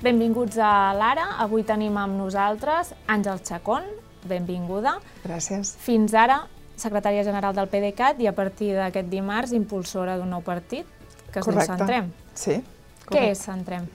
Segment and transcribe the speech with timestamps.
[0.00, 1.26] Benvinguts a l'Ara.
[1.44, 3.84] Avui tenim amb nosaltres Àngel Chacón.
[4.24, 4.94] Benvinguda.
[5.26, 5.74] Gràcies.
[5.84, 6.38] Fins ara,
[6.80, 10.88] secretària general del PDeCAT i a partir d'aquest dimarts impulsora d'un nou partit,
[11.28, 11.66] que es correcte.
[11.66, 12.08] diu Centrem.
[12.32, 12.56] Sí.
[13.04, 13.12] Correcte.
[13.12, 13.88] Què és Centrem?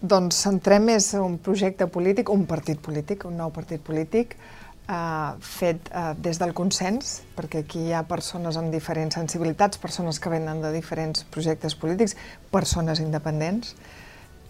[0.00, 5.88] Doncs Centrem és un projecte polític, un partit polític, un nou partit polític, eh, fet
[5.88, 10.60] eh, des del consens, perquè aquí hi ha persones amb diferents sensibilitats, persones que venen
[10.60, 12.16] de diferents projectes polítics,
[12.52, 13.72] persones independents,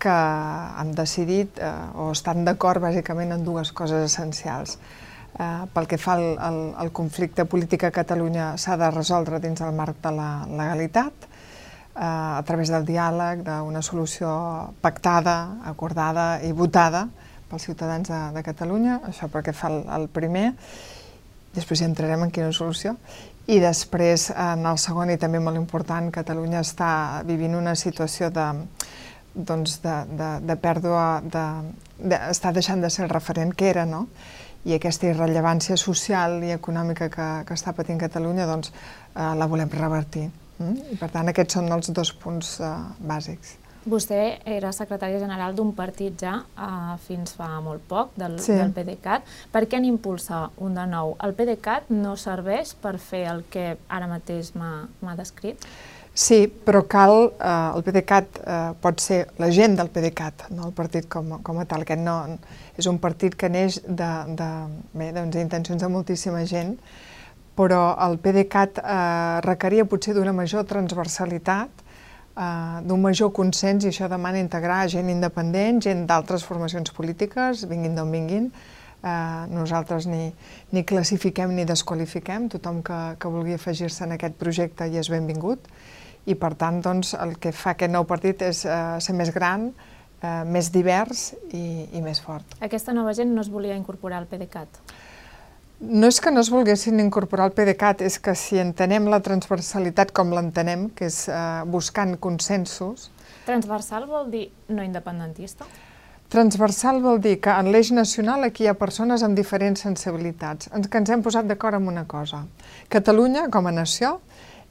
[0.00, 4.78] que han decidit eh, o estan d'acord bàsicament en dues coses essencials.
[5.36, 9.60] Eh, pel que fa al, al, al conflicte polític a Catalunya s'ha de resoldre dins
[9.62, 11.26] el marc de la legalitat,
[11.94, 14.30] eh, a través del diàleg, d'una solució
[14.80, 15.36] pactada,
[15.70, 17.06] acordada i votada
[17.50, 20.52] pels ciutadans de, de Catalunya, això perquè fa el, el primer,
[21.54, 22.94] després ja entrarem en quina solució,
[23.50, 26.90] i després, en el segon, i també molt important, Catalunya està
[27.26, 28.46] vivint una situació de,
[29.46, 31.46] doncs de, de, de pèrdua, de,
[31.98, 34.06] de, està deixant de ser el referent que era, no?
[34.64, 39.70] i aquesta irrellevància social i econòmica que, que està patint Catalunya, doncs eh, la volem
[39.72, 40.26] revertir.
[40.60, 40.92] Mm?
[40.92, 43.56] I per tant, aquests són els dos punts eh, bàsics.
[43.88, 48.52] Vostè era secretària general d'un partit ja uh, fins fa molt poc, del, Sí.
[48.52, 49.24] del PDeCAT.
[49.54, 51.14] Per què n'impulsa un de nou?
[51.24, 55.64] El PDeCAT no serveix per fer el que ara mateix m'ha descrit?
[55.64, 55.99] Sí,
[56.64, 61.06] però cal, eh, el PDeCAT eh, pot ser la gent del PDeCAT, no el partit
[61.08, 61.84] com, com a tal.
[61.86, 62.16] Aquest no,
[62.76, 64.48] és un partit que neix de, de,
[64.92, 66.74] bé, doncs, d'intencions de moltíssima gent,
[67.56, 71.70] però el PDeCAT eh, requeria potser d'una major transversalitat,
[72.34, 77.96] eh, d'un major consens, i això demana integrar gent independent, gent d'altres formacions polítiques, vinguin
[77.96, 78.52] d'on vinguin,
[79.00, 80.26] Eh, nosaltres ni,
[80.76, 85.70] ni classifiquem ni desqualifiquem, tothom que, que vulgui afegir-se en aquest projecte hi és benvingut
[86.26, 89.70] i per tant doncs, el que fa aquest nou partit és eh, ser més gran,
[90.22, 92.58] eh, més divers i, i més fort.
[92.60, 94.82] Aquesta nova gent no es volia incorporar al PDeCAT.
[95.80, 100.12] No és que no es volguessin incorporar al PDeCAT, és que si entenem la transversalitat
[100.12, 103.08] com l'entenem, que és eh, buscant consensos,
[103.46, 105.66] Transversal vol dir no independentista?
[106.30, 110.86] Transversal vol dir que en l'eix nacional aquí hi ha persones amb diferents sensibilitats, ens,
[110.86, 112.44] que ens hem posat d'acord en una cosa.
[112.92, 114.20] Catalunya, com a nació,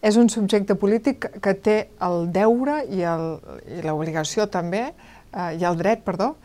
[0.01, 3.03] és un subjecte polític que té el deure i
[3.83, 4.89] l'obligació també,
[5.33, 6.35] eh, i el dret, perdó,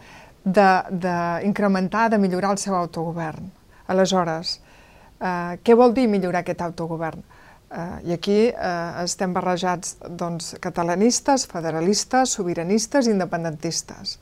[0.44, 3.46] d'incrementar, de, de millorar el seu autogovern.
[3.86, 4.58] Aleshores,
[5.20, 7.22] eh, què vol dir millorar aquest autogovern?
[7.70, 14.18] Eh, I aquí eh, estem barrejats doncs, catalanistes, federalistes, sobiranistes independentistes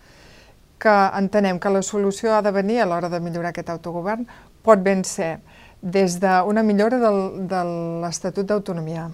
[0.83, 4.27] que entenem que la solució ha de venir a l'hora de millorar aquest autogovern
[4.67, 5.37] pot ben ser
[5.83, 7.21] des d'una millora del,
[7.51, 7.61] de
[8.03, 9.09] l'Estatut d'Autonomia,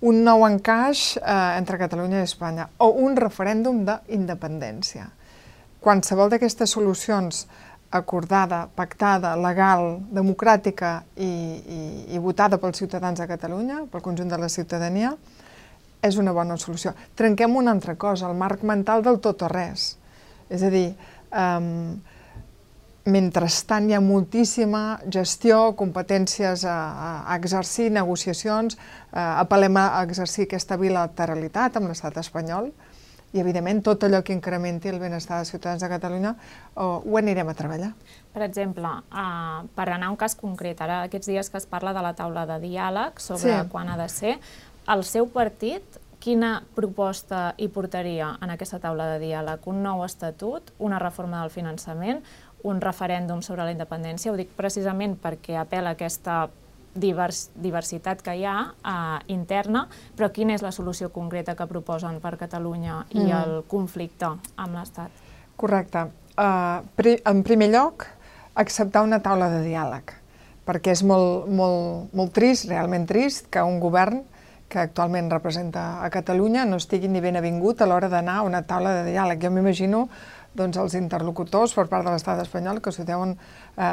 [0.00, 5.08] un nou encaix eh, entre Catalunya i Espanya o un referèndum d'independència.
[5.80, 7.46] Qualsevol d'aquestes solucions
[7.96, 11.80] acordada, pactada, legal, democràtica i, i,
[12.16, 15.14] i votada pels ciutadans de Catalunya, pel conjunt de la ciutadania,
[16.04, 16.92] és una bona solució.
[17.16, 19.94] Trenquem una altra cosa, el marc mental del tot o res.
[20.52, 20.90] És a dir,
[21.30, 21.96] um,
[23.06, 26.76] mentrestant hi ha moltíssima gestió, competències a,
[27.30, 32.72] a exercir, negociacions, uh, apel·lem a exercir aquesta bilateralitat amb l'estat espanyol
[33.32, 37.48] i, evidentment, tot allò que incrementi el benestar dels ciutadans de Catalunya uh, ho anirem
[37.50, 37.92] a treballar.
[38.34, 41.94] Per exemple, uh, per anar a un cas concret, ara aquests dies que es parla
[41.94, 43.68] de la taula de diàleg sobre Sí.
[43.70, 44.38] quan ha de ser,
[44.88, 49.66] el seu partit quina proposta hi portaria en aquesta taula de diàleg?
[49.70, 52.22] Un nou estatut, una reforma del finançament,
[52.66, 54.32] un referèndum sobre la independència?
[54.32, 56.46] Ho dic precisament perquè apela a aquesta
[56.96, 62.20] divers, diversitat que hi ha uh, interna, però quina és la solució concreta que proposen
[62.20, 63.32] per Catalunya i Mm.
[63.40, 65.10] el conflicte amb l'Estat?
[65.56, 66.08] Correcte.
[66.36, 68.06] Uh, pri en primer lloc,
[68.54, 70.12] acceptar una taula de diàleg,
[70.66, 74.24] perquè és molt, molt, molt trist, realment trist, que un govern
[74.68, 78.64] que actualment representa a Catalunya no estigui ni ben avingut a l'hora d'anar a una
[78.66, 79.38] taula de diàleg.
[79.42, 80.08] Jo m'imagino
[80.56, 83.86] doncs, els interlocutors per part de l'estat espanyol que s'ho deuen eh,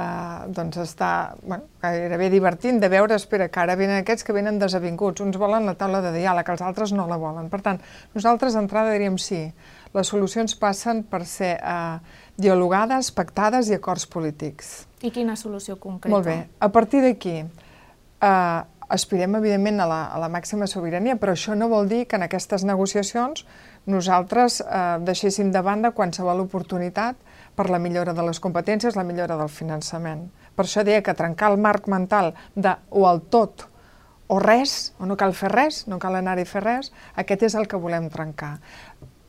[0.56, 5.24] doncs, estar bueno, gairebé divertint de veure, espera, que ara venen aquests que venen desavinguts,
[5.26, 7.52] uns volen la taula de diàleg, els altres no la volen.
[7.54, 7.82] Per tant,
[8.16, 9.46] nosaltres d'entrada diríem sí,
[9.94, 11.98] les solucions passen per ser eh,
[12.42, 14.76] dialogades, pactades i acords polítics.
[15.04, 16.14] I quina solució concreta?
[16.14, 16.38] Molt bé.
[16.64, 18.62] A partir d'aquí, eh,
[18.94, 22.28] aspirem, evidentment, a la, a la màxima sobirania, però això no vol dir que en
[22.28, 23.46] aquestes negociacions
[23.86, 27.18] nosaltres eh, deixéssim de banda qualsevol oportunitat
[27.56, 30.30] per la millora de les competències, la millora del finançament.
[30.56, 33.68] Per això deia que trencar el marc mental de o el tot
[34.28, 37.56] o res, o no cal fer res, no cal anar-hi a fer res, aquest és
[37.60, 38.56] el que volem trencar.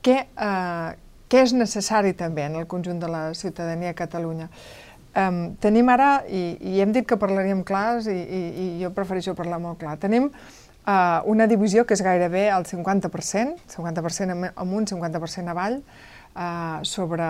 [0.05, 0.91] Què, eh,
[1.29, 4.49] què és necessari també en el conjunt de la ciutadania a Catalunya?
[5.15, 9.37] Um, tenim ara, i, i hem dit que parlaríem clars, i, i, i jo prefereixo
[9.39, 10.27] parlar molt clar, tenim
[10.87, 15.81] uh, una divisió que és gairebé el 50%, 50% amunt, 50% avall,
[16.35, 17.29] uh, sobre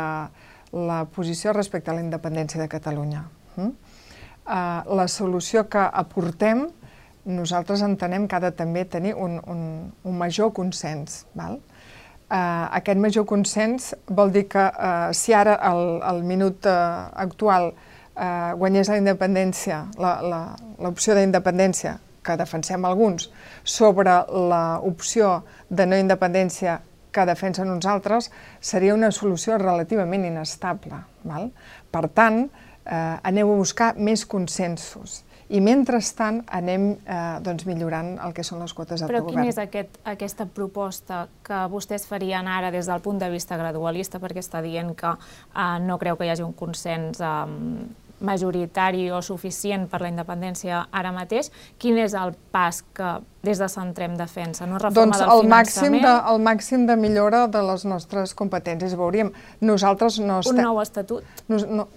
[0.74, 3.26] la posició respecte a la independència de Catalunya.
[3.56, 3.70] Uh?
[4.44, 6.66] Uh, la solució que aportem
[7.24, 9.60] nosaltres entenem que ha de també tenir un, un,
[10.04, 11.24] un major consens.
[11.32, 11.56] Val?
[12.24, 17.70] Uh, aquest major consens vol dir que uh, si ara al, al minut uh, actual
[17.72, 23.28] uh, guanyés la independència, l'opció d'independència que defensem alguns,
[23.62, 26.80] sobre l'opció de no independència
[27.14, 28.30] que defensen uns altres,
[28.60, 30.98] seria una solució relativament inestable.
[31.22, 31.52] Val?
[31.94, 32.48] Per tant,
[32.84, 35.22] eh, aneu a buscar més consensos
[35.54, 39.26] i mentrestant anem eh, doncs, millorant el que són les quotes d'autogovern.
[39.26, 43.58] Però quina és aquest, aquesta proposta que vostès farien ara des del punt de vista
[43.60, 47.44] gradualista, perquè està dient que eh, no creu que hi hagi un consens eh,
[48.24, 53.68] majoritari o suficient per la independència ara mateix, quin és el pas que des de
[53.68, 54.66] Centrem defensa?
[54.66, 58.96] No reforma doncs del el màxim, de, el màxim de millora de les nostres competències.
[58.98, 60.58] Veuríem, nosaltres no estem...
[60.58, 61.44] Un nou estatut?
[61.48, 61.88] No, no,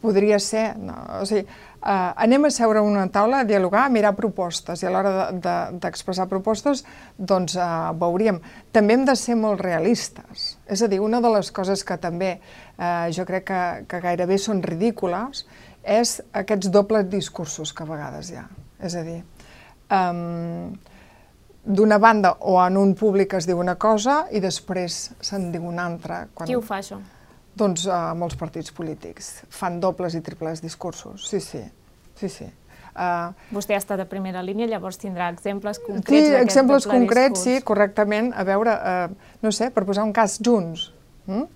[0.00, 1.44] podria ser, no, o sigui,
[1.80, 5.30] Uh, anem a seure a una taula a dialogar, a mirar propostes, i a l'hora
[5.32, 6.82] d'expressar de, de, propostes,
[7.16, 8.42] doncs uh, veuríem.
[8.68, 10.58] També hem de ser molt realistes.
[10.68, 14.36] És a dir, una de les coses que també uh, jo crec que, que gairebé
[14.36, 15.46] són ridícules
[15.80, 18.44] és aquests dobles discursos que a vegades hi ha.
[18.84, 19.22] És a dir,
[19.88, 20.74] um,
[21.64, 25.88] d'una banda o en un públic es diu una cosa i després se'n diu una
[25.88, 26.26] altra.
[26.34, 26.44] Quan...
[26.48, 27.00] Qui ho fa, això?
[27.58, 29.42] Doncs uh, molts partits polítics.
[29.50, 31.62] Fan dobles i triples discursos, sí, sí.
[32.16, 32.46] sí, sí.
[32.90, 37.60] Uh, Vostè ha estat a primera línia, llavors tindrà exemples concrets Sí, exemples concrets, discurs.
[37.60, 38.32] sí, correctament.
[38.34, 40.90] A veure, uh, no sé, per posar un cas, Junts.
[41.26, 41.46] Mm?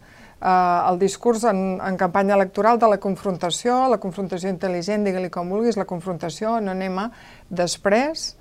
[0.44, 5.49] Uh, el discurs en, en campanya electoral de la confrontació, la confrontació intel·ligent, digue-li com
[5.50, 7.08] vulguis, la confrontació no anem a...
[7.49, 8.35] Després,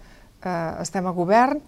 [0.43, 1.61] uh, estem a govern,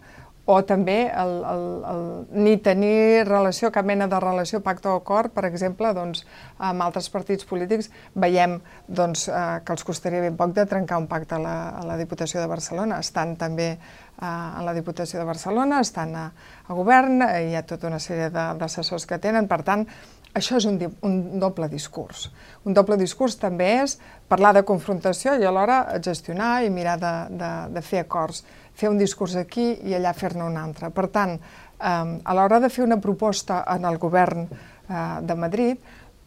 [0.46, 2.02] o també el, el, el,
[2.46, 6.22] ni tenir relació, cap mena de relació, pacte o acord, per exemple, doncs,
[6.62, 11.08] amb altres partits polítics, veiem doncs, eh, que els costaria ben poc de trencar un
[11.10, 13.00] pacte a la, a la Diputació de Barcelona.
[13.02, 13.80] Estan també eh,
[14.22, 16.28] a la Diputació de Barcelona, estan a,
[16.68, 19.88] a govern, eh, hi ha tota una sèrie d'assessors que tenen, per tant,
[20.36, 20.78] això és un,
[21.08, 22.28] un doble discurs.
[22.68, 23.96] Un doble discurs també és
[24.28, 28.44] parlar de confrontació i alhora gestionar i mirar de, de, de fer acords
[28.76, 30.92] fer un discurs aquí i allà fer-ne un altre.
[30.92, 31.38] Per tant,
[31.80, 35.78] a l'hora de fer una proposta en el govern eh, de Madrid,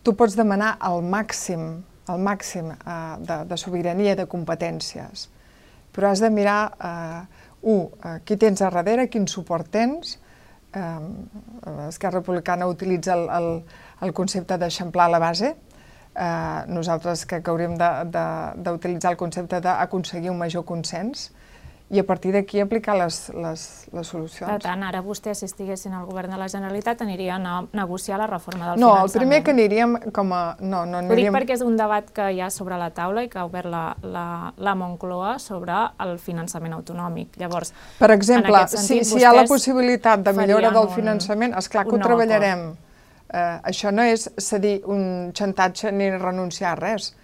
[0.03, 5.29] tu pots demanar el màxim, el màxim eh, de, de sobirania de competències,
[5.93, 7.89] però has de mirar, eh, un,
[8.25, 10.19] qui tens a darrere, quin suport tens,
[10.69, 13.47] Esquerra Republicana utilitza el, el,
[14.05, 15.55] el concepte d'eixamplar la base,
[16.69, 21.31] nosaltres que hauríem d'utilitzar el concepte d'aconseguir un major consens,
[21.91, 23.63] i a partir d'aquí aplicar les, les,
[23.97, 24.51] les solucions.
[24.51, 28.27] Per tant, ara vostès, si estiguessin al govern de la Generalitat, anirien a negociar la
[28.29, 29.01] reforma del no, finançament.
[29.01, 30.43] No, el primer que aniríem com a...
[30.61, 31.31] No, no aniríem...
[31.33, 33.47] Ho dic perquè és un debat que hi ha sobre la taula i que ha
[33.49, 34.27] obert la, la,
[34.61, 37.41] la Moncloa sobre el finançament autonòmic.
[37.41, 41.73] Llavors, Per exemple, sentit, si, si hi ha la possibilitat de millora del finançament, és
[41.73, 42.69] clar que ho treballarem.
[43.29, 47.15] Eh, això no és cedir un xantatge ni renunciar a res.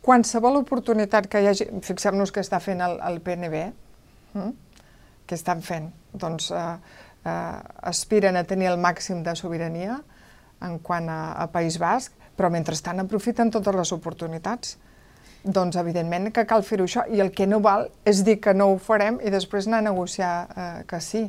[0.00, 1.66] Qualsevol oportunitat que hi hagi...
[1.84, 3.66] Fixem-nos que està fent el, el PNB,
[4.36, 4.52] Mm?
[5.26, 5.90] Què estan fent?
[6.14, 6.64] Doncs eh,
[7.26, 7.56] eh,
[7.90, 9.98] aspiren a tenir el màxim de sobirania
[10.66, 14.76] en quant a, a País Basc, però mentrestant aprofiten totes les oportunitats.
[15.46, 18.70] Doncs evidentment que cal fer-ho això, i el que no val és dir que no
[18.72, 21.26] ho farem i després anar a negociar eh, que sí.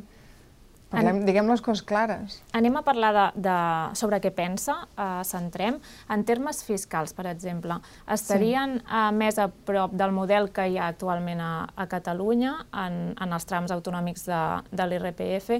[0.87, 2.37] Parlem, diguem les coses clares.
[2.55, 3.55] Anem a parlar de, de,
[3.99, 5.81] sobre què pensa, uh, centrem.
[6.13, 7.75] En termes fiscals, per exemple,
[8.15, 8.85] estarien sí.
[8.85, 12.53] uh, més a prop del model que hi ha actualment a, a Catalunya
[12.85, 14.41] en, en els trams autonòmics de,
[14.71, 15.51] de l'IRPF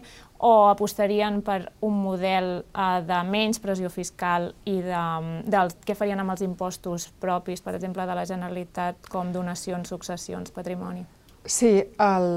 [0.48, 5.05] o apostarien per un model uh, de menys pressió fiscal i de,
[5.43, 10.55] del que farien amb els impostos propis, per exemple, de la Generalitat, com donacions, successions,
[10.55, 11.03] patrimoni?
[11.48, 12.31] Sí, el,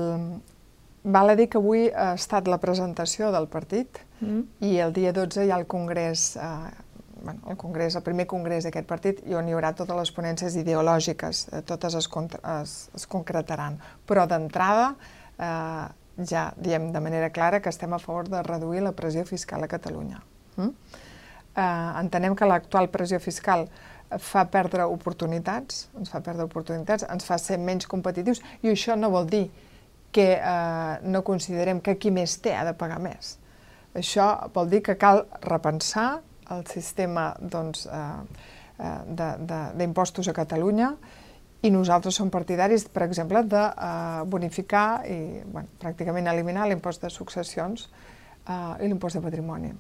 [1.03, 4.41] Val a dir que avui ha estat la presentació del partit mm.
[4.69, 6.73] i el dia 12 hi ha el congrés, eh,
[7.23, 10.59] bueno, el congrés, el primer congrés d'aquest partit i on hi haurà totes les ponències
[10.61, 12.09] ideològiques, eh, totes es,
[12.55, 13.79] es, es concretaran.
[14.05, 14.91] Però d'entrada
[15.39, 15.87] eh,
[16.29, 19.71] ja diem de manera clara que estem a favor de reduir la pressió fiscal a
[19.73, 20.21] Catalunya.
[20.57, 20.69] Mm?
[21.57, 21.65] Eh,
[22.03, 23.65] entenem que l'actual pressió fiscal
[24.21, 29.09] fa perdre oportunitats, ens fa perdre oportunitats, ens fa ser menys competitius i això no
[29.15, 29.47] vol dir
[30.13, 33.37] que eh, no considerem que qui més té ha de pagar més.
[33.95, 38.49] Això vol dir que cal repensar el sistema doncs, eh,
[38.81, 40.95] eh d'impostos a Catalunya
[41.63, 47.11] i nosaltres som partidaris, per exemple, de eh, bonificar i bueno, pràcticament eliminar l'impost de
[47.11, 47.89] successions
[48.49, 49.73] eh, i l'impost de patrimoni,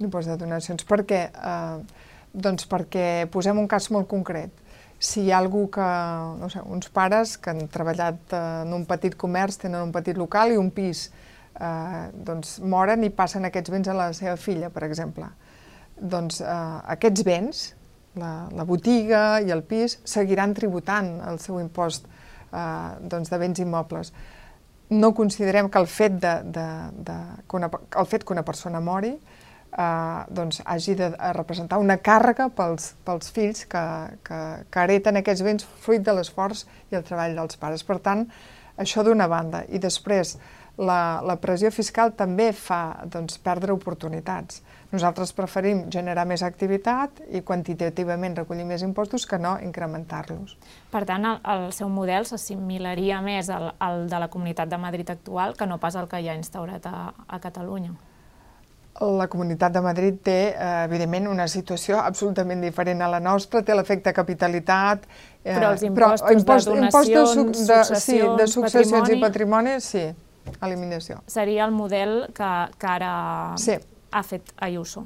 [0.00, 0.84] l'impost de donacions.
[0.84, 1.22] Per què?
[1.32, 4.50] Eh, doncs perquè posem un cas molt concret.
[4.98, 5.84] Si hi ha algú que,
[6.40, 10.54] no sé, uns pares que han treballat en un petit comerç, tenen un petit local
[10.54, 11.08] i un pis,
[11.60, 15.28] eh, doncs moren i passen aquests béns a la seva filla, per exemple.
[15.98, 17.64] Doncs eh, aquests béns,
[18.20, 23.60] la, la botiga i el pis, seguiran tributant el seu impost eh, doncs de béns
[23.64, 24.12] immobles.
[24.94, 26.66] No considerem que el fet, de, de,
[27.06, 29.14] de, que, una, el fet que una persona mori
[29.76, 33.84] eh, doncs hagi de representar una càrrega pels, pels fills que,
[34.26, 34.40] que,
[34.70, 37.84] que hereten aquests béns fruit de l'esforç i el treball dels pares.
[37.86, 38.26] Per tant,
[38.78, 39.64] això d'una banda.
[39.68, 40.36] I després,
[40.78, 44.62] la, la pressió fiscal també fa doncs, perdre oportunitats.
[44.94, 50.56] Nosaltres preferim generar més activitat i quantitativament recollir més impostos que no incrementar-los.
[50.90, 55.10] Per tant, el, el seu model s'assimilaria més al, al de la Comunitat de Madrid
[55.14, 57.94] actual que no pas el que hi ha instaurat a, a Catalunya.
[59.00, 63.74] La Comunitat de Madrid té, eh, evidentment, una situació absolutament diferent a la nostra, té
[63.74, 65.08] l'efecte capitalitat...
[65.42, 68.92] Eh, però els impostos però, impost, de donacions, impost de, de, successions, sí, de successions
[68.92, 69.18] patrimoni...
[69.18, 70.04] i patrimoni, sí,
[70.62, 71.18] eliminació.
[71.26, 73.10] Seria el model que, que ara
[73.58, 73.74] sí.
[74.14, 75.02] ha fet Ayuso.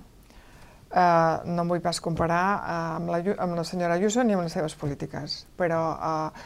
[0.88, 4.44] Uh, no em vull pas comparar uh, amb, la, amb la senyora Ayuso ni amb
[4.44, 6.44] les seves polítiques, però uh,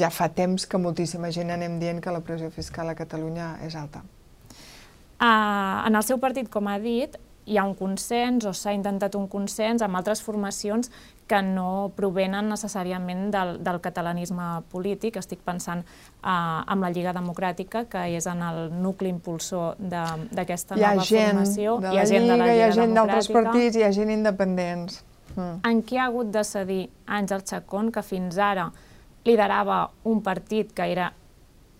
[0.00, 3.76] ja fa temps que moltíssima gent anem dient que la pressió fiscal a Catalunya és
[3.76, 4.02] alta.
[5.20, 7.16] Uh, en el seu partit, com ha dit,
[7.50, 10.90] hi ha un consens o s'ha intentat un consens amb altres formacions
[11.30, 15.18] que no provenen necessàriament del, del catalanisme polític.
[15.20, 21.06] Estic pensant uh, en la Lliga Democràtica, que és en el nucli impulsor d'aquesta nova
[21.06, 21.78] gent formació.
[21.84, 24.12] De hi ha gent de la Lliga Hi ha gent d'altres partits, hi ha gent
[24.16, 25.02] independents.
[25.36, 25.60] Mm.
[25.70, 28.70] En qui ha hagut de cedir Àngel Chacón, que fins ara
[29.24, 31.12] liderava un partit que era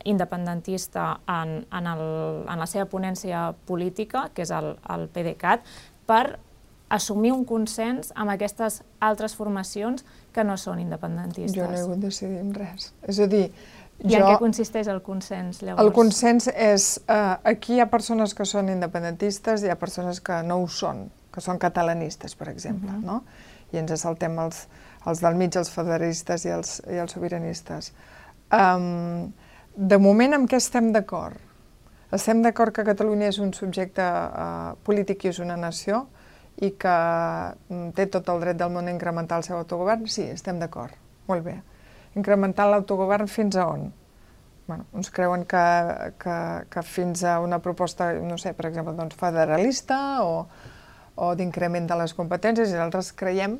[0.04, 2.04] independentista en, en, el,
[2.48, 5.66] en la seva ponència política, que és el, el PDeCAT,
[6.08, 6.38] per
[6.90, 10.04] assumir un consens amb aquestes altres formacions
[10.34, 11.54] que no són independentistes.
[11.54, 12.90] Jo no he hagut de decidir res.
[13.06, 13.44] És a dir,
[14.00, 15.84] i jo, en què consisteix el consens, llavors?
[15.84, 20.40] El consens és, uh, aquí hi ha persones que són independentistes, hi ha persones que
[20.46, 23.04] no ho són, que són catalanistes, per exemple, uh -huh.
[23.04, 23.22] no?
[23.72, 24.66] I ens saltem els,
[25.06, 27.92] els del mig, els federalistes i els, i els sobiranistes.
[28.50, 29.32] Um,
[29.76, 31.38] de moment, amb què estem d'acord?
[32.10, 36.06] Estem d'acord que Catalunya és un subjecte eh, polític i és una nació
[36.58, 36.96] i que
[37.68, 40.08] mm, té tot el dret del món a incrementar el seu autogovern?
[40.10, 40.96] Sí, estem d'acord.
[41.30, 41.60] Molt bé.
[42.18, 43.88] Incrementar l'autogovern fins a on?
[44.66, 45.62] Bueno, uns creuen que,
[46.22, 46.36] que,
[46.70, 50.44] que fins a una proposta, no sé, per exemple, doncs, federalista o,
[51.18, 53.56] o d'increment de les competències i altres creiem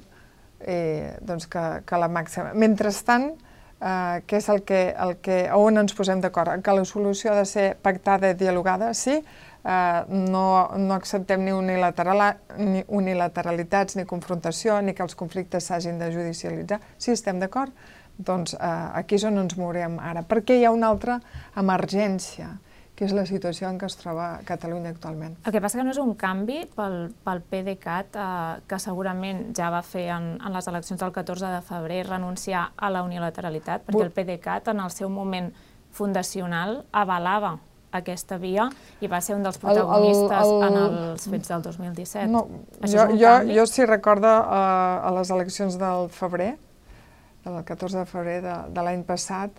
[0.61, 2.52] eh, doncs que, que la màxima.
[2.55, 3.33] Mentrestant,
[3.81, 7.41] eh, que és el que, el que, on ens posem d'acord, que la solució ha
[7.41, 10.47] de ser pactada i dialogada, sí, eh, no,
[10.77, 12.25] no acceptem ni, unilateral,
[12.59, 16.81] ni unilateralitats, ni confrontació, ni que els conflictes s'hagin de judicialitzar.
[16.99, 17.73] Sí, estem d'acord?
[18.21, 21.21] Doncs eh, aquí és on ens mourem ara, perquè hi ha una altra
[21.61, 22.53] emergència,
[23.00, 25.38] que és la situació en què es troba Catalunya actualment.
[25.49, 29.71] El que passa que no és un canvi pel, pel PDeCAT, eh, que segurament ja
[29.73, 34.04] va fer en, en les eleccions del 14 de febrer renunciar a la unilateralitat, perquè
[34.04, 35.49] el PDeCAT en el seu moment
[35.97, 37.54] fundacional avalava
[37.97, 38.69] aquesta via
[39.00, 40.76] i va ser un dels protagonistes el, el, el...
[40.76, 42.28] en els fets del 2017.
[42.37, 42.45] No,
[42.85, 46.52] jo, jo, jo si recordo uh, a les eleccions del febrer,
[47.49, 49.57] del 14 de febrer de, de l'any passat,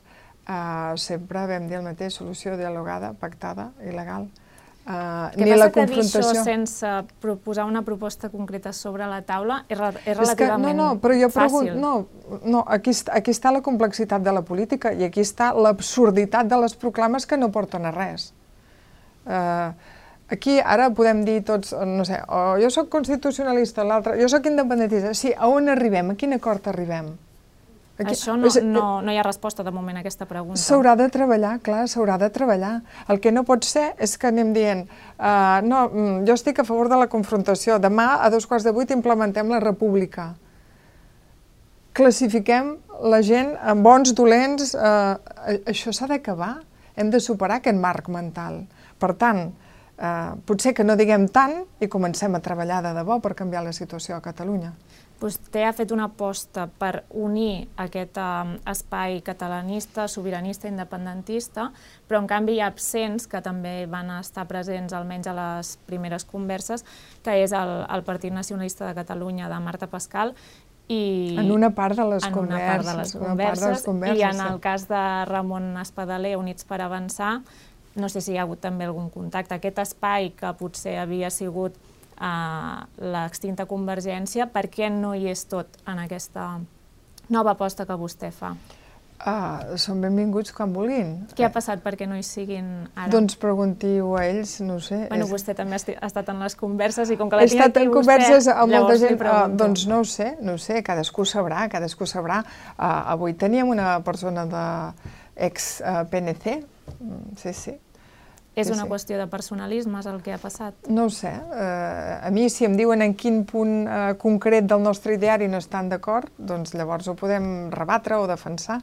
[0.51, 4.25] Uh, sempre vam dir el mateix, solució dialogada, pactada i legal.
[4.81, 6.21] Uh, Què ni passa la que confrontació...
[6.25, 6.91] dir això sense
[7.21, 11.19] proposar una proposta concreta sobre la taula és, és relativament és que, no, no, però
[11.21, 11.69] jo fàcil.
[11.69, 16.49] Pregun, no, no aquí, aquí està la complexitat de la política i aquí està l'absurditat
[16.51, 18.31] de les proclames que no porten a res.
[19.21, 19.71] Uh,
[20.33, 24.49] aquí ara podem dir tots, no sé, o oh, jo sóc constitucionalista, l'altre, jo sóc
[24.49, 25.13] independentista.
[25.15, 26.11] Sí, a on arribem?
[26.11, 27.13] A quin acord arribem?
[27.99, 30.59] Aquí, Això no, no, no hi ha resposta de moment a aquesta pregunta.
[30.61, 32.79] S'haurà de treballar, clar, s'haurà de treballar.
[33.11, 36.65] El que no pot ser és que anem dient uh, no, mm, jo estic a
[36.65, 40.31] favor de la confrontació, demà a dos quarts de vuit implementem la república.
[41.93, 42.77] Classifiquem
[43.11, 45.19] la gent en bons, dolents, uh,
[45.69, 46.55] això s'ha d'acabar.
[46.95, 48.63] Hem de superar aquest marc mental.
[48.99, 49.51] Per tant,
[50.01, 53.73] eh, potser que no diguem tant i comencem a treballar de debò per canviar la
[53.73, 54.73] situació a Catalunya.
[55.21, 61.67] Vostè ha fet una aposta per unir aquest um, espai catalanista, sobiranista, independentista,
[62.09, 66.25] però en canvi hi ha absents que també van estar presents almenys a les primeres
[66.25, 66.81] converses,
[67.21, 70.33] que és el, el Partit Nacionalista de Catalunya de Marta Pascal
[70.91, 73.83] i en una part de les, en converses, una part de les converses, de les
[73.85, 74.47] converses i en sí.
[74.49, 77.37] el cas de Ramon Espadaler, Units per Avançar,
[77.95, 79.55] no sé si hi ha hagut també algun contacte.
[79.55, 81.77] Aquest espai que potser havia sigut
[82.17, 86.53] a l'extinta Convergència, per què no hi és tot en aquesta
[87.31, 88.55] nova aposta que vostè fa?
[89.21, 91.11] Ah, són benvinguts quan vulguin.
[91.37, 93.09] Què ha passat perquè no hi siguin ara?
[93.13, 95.03] Doncs preguntiu a ells, no sé.
[95.11, 95.33] Bueno, és...
[95.33, 98.55] vostè també ha estat en les converses i com que la tinc aquí converses vostè,
[98.63, 102.41] amb molta gent, uh, doncs no ho sé, no ho sé, cadascú sabrà, cadascú sabrà.
[102.73, 104.65] Uh, avui teníem una persona de
[105.51, 107.77] ex-PNC, uh, mm, sí, sí,
[108.55, 108.89] és sí, una sí.
[108.91, 110.89] qüestió de personalisme, és el que ha passat?
[110.91, 111.31] No ho sé.
[111.31, 115.61] Uh, a mi, si em diuen en quin punt uh, concret del nostre ideari no
[115.63, 118.81] estan d'acord, doncs llavors ho podem rebatre o defensar,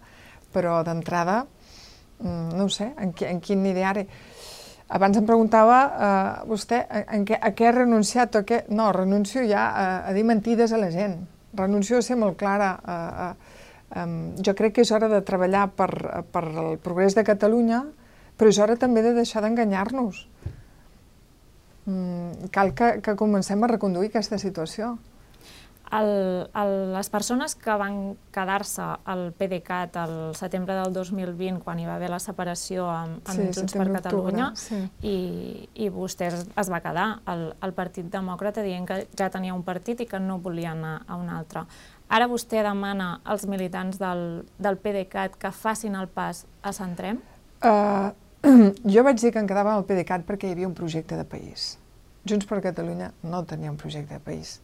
[0.54, 1.42] però d'entrada,
[2.22, 4.08] um, no ho sé, en, en quin ideari...
[4.88, 8.62] Abans em preguntava uh, vostè en, en què, a què ha renunciat o què...
[8.72, 11.18] No, renuncio ja a, a dir mentides a la gent.
[11.58, 12.70] Renuncio a ser molt clara.
[12.80, 15.90] Uh, uh, um, jo crec que és hora de treballar per,
[16.32, 17.82] per el progrés de Catalunya,
[18.38, 20.24] però és hora també de deixar d'enganyar-nos.
[21.88, 24.96] Mm, cal que, que comencem a reconduir aquesta situació.
[25.88, 31.86] El, el, les persones que van quedar-se al PDeCAT el setembre del 2020, quan hi
[31.88, 34.82] va haver la separació amb, amb sí, Junts per Catalunya, sí.
[35.00, 35.16] i,
[35.80, 39.64] i vostè es, es va quedar al, al Partit Demòcrata dient que ja tenia un
[39.64, 41.64] partit i que no volia anar a un altre.
[42.12, 47.24] Ara vostè demana als militants del, del PDeCAT que facin el pas a Centrem?
[47.64, 48.12] Uh,
[48.94, 51.72] jo vaig dir que em quedava al PDeCAT perquè hi havia un projecte de país.
[52.28, 54.58] Junts per Catalunya no tenia un projecte de país.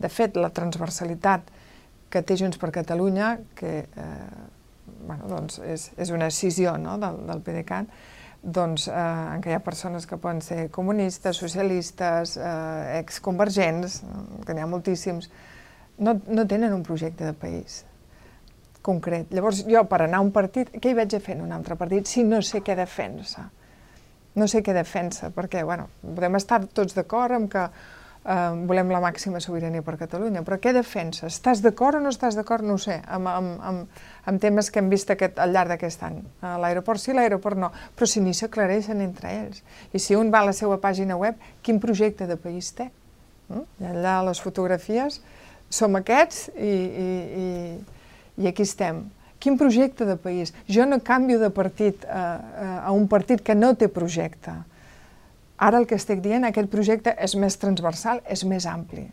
[0.00, 1.52] De fet, la transversalitat
[2.10, 4.40] que té Junts per Catalunya, que eh,
[5.06, 7.94] bueno, doncs és, és una decisió no, del, del PDeCAT,
[8.42, 8.98] doncs, eh,
[9.36, 14.00] en què hi ha persones que poden ser comunistes, socialistes, eh, exconvergents,
[14.42, 15.30] que n'hi ha moltíssims,
[16.02, 17.84] no, no tenen un projecte de país
[18.82, 19.32] concret.
[19.34, 21.78] Llavors, jo, per anar a un partit, què hi vaig a fer en un altre
[21.78, 23.48] partit si no sé què defensa?
[24.34, 27.66] No sé què defensa, perquè, bueno, podem estar tots d'acord amb que
[28.24, 31.28] eh, volem la màxima sobirania per Catalunya, però què defensa?
[31.28, 32.64] Estàs d'acord o no estàs d'acord?
[32.66, 36.06] No ho sé, amb, amb, amb, amb temes que hem vist aquest, al llarg d'aquest
[36.08, 36.22] any.
[36.40, 39.62] A l'aeroport sí, l'aeroport no, però si ni s'aclareixen entre ells.
[39.92, 42.88] I si un va a la seva pàgina web, quin projecte de país té?
[43.48, 43.64] Mm?
[43.82, 45.20] I allà les fotografies
[45.72, 47.08] som aquests i, i,
[47.42, 47.46] i
[48.38, 49.04] i aquí estem.
[49.42, 50.54] Quin projecte de país?
[50.70, 54.54] Jo no canvio de partit a, eh, eh, a un partit que no té projecte.
[55.58, 59.04] Ara el que estic dient, aquest projecte és més transversal, és més ampli.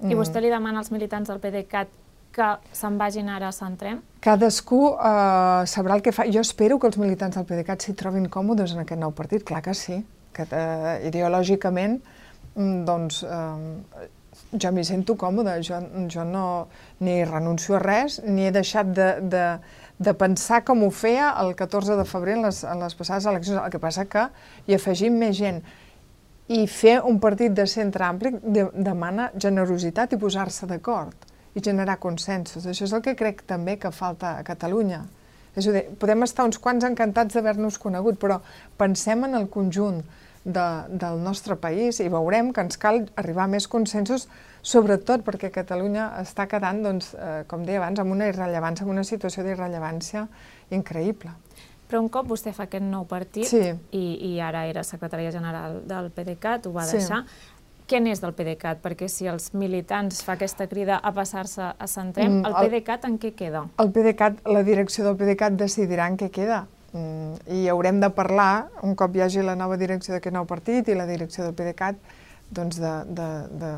[0.00, 0.18] I mm.
[0.18, 1.88] vostè li demana als militants del PDeCAT
[2.32, 4.02] que se'n vagin ara a Centrem?
[4.24, 6.26] Cadascú eh, sabrà el que fa.
[6.30, 9.62] Jo espero que els militants del PDeCAT s'hi trobin còmodes en aquest nou partit, clar
[9.64, 10.02] que sí.
[10.36, 11.98] Que, eh, ideològicament,
[12.54, 14.08] mm, doncs, eh,
[14.52, 16.68] jo m'hi sento còmoda, jo, jo no
[17.04, 19.44] ni renuncio a res, ni he deixat de, de,
[19.98, 23.60] de pensar com ho feia el 14 de febrer en les, en les passades eleccions.
[23.60, 24.28] El que passa que
[24.66, 25.60] hi afegim més gent.
[26.48, 31.98] I fer un partit de centre ampli de, demana generositat i posar-se d'acord i generar
[32.00, 32.64] consensos.
[32.64, 35.02] Això és el que crec també que falta a Catalunya.
[35.58, 38.38] És a dir, podem estar uns quants encantats d'haver-nos conegut, però
[38.78, 40.00] pensem en el conjunt
[40.48, 44.26] de, del nostre país i veurem que ens cal arribar a més consensos,
[44.64, 49.04] sobretot perquè Catalunya està quedant, doncs, eh, com deia abans, amb una irrellevància, amb una
[49.06, 50.26] situació d'irrellevància
[50.74, 51.34] increïble.
[51.88, 53.62] Però un cop vostè fa aquest nou partit, sí.
[53.96, 56.98] i, i ara era secretària general del PDeCAT, ho va sí.
[56.98, 57.22] deixar,
[57.88, 58.82] què n'és del PDeCAT?
[58.84, 63.06] Perquè si els militants fa aquesta crida a passar-se a Centrem, mm, el, el PDeCAT
[63.08, 63.64] en què queda?
[63.80, 66.66] El PDeCAT, la direcció del PDeCAT decidirà en què queda.
[66.92, 70.88] Mm, I haurem de parlar, un cop hi hagi la nova direcció d'aquest nou partit
[70.88, 71.98] i la direcció del PDeCAT,
[72.50, 73.26] doncs de, de,
[73.60, 73.72] de,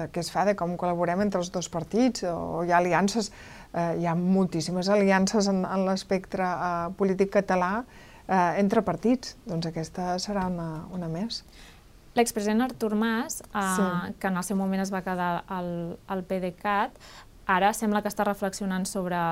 [0.00, 3.30] de què es fa, de com col·laborem entre els dos partits, o hi ha aliances,
[3.70, 9.70] eh, hi ha moltíssimes aliances en, en l'espectre eh, polític català eh, entre partits, doncs
[9.70, 11.44] aquesta serà una, una més.
[12.16, 13.88] L'expresident Artur Mas, eh, sí.
[14.18, 15.70] que en el seu moment es va quedar al,
[16.10, 16.98] al PDeCAT,
[17.46, 19.22] ara sembla que està reflexionant sobre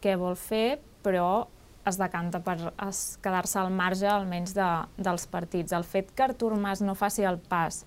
[0.00, 1.50] què vol fer, però
[1.90, 2.56] es decanta per
[3.22, 5.74] quedar-se al marge almenys de, dels partits.
[5.76, 7.84] El fet que Artur Mas no faci el pas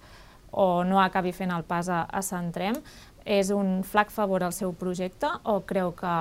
[0.52, 2.78] o no acabi fent el pas a, a Centrem
[3.26, 6.13] és un flac favor al seu projecte o creu que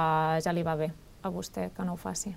[0.45, 0.93] ja li va bé
[1.23, 2.33] a vostè que no ho faci?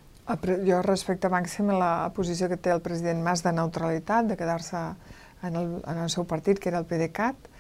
[0.66, 4.82] Jo respecte màxim la posició que té el president Mas de neutralitat, de quedar-se
[5.46, 7.52] en el, en el seu partit, que era el PDeCAT,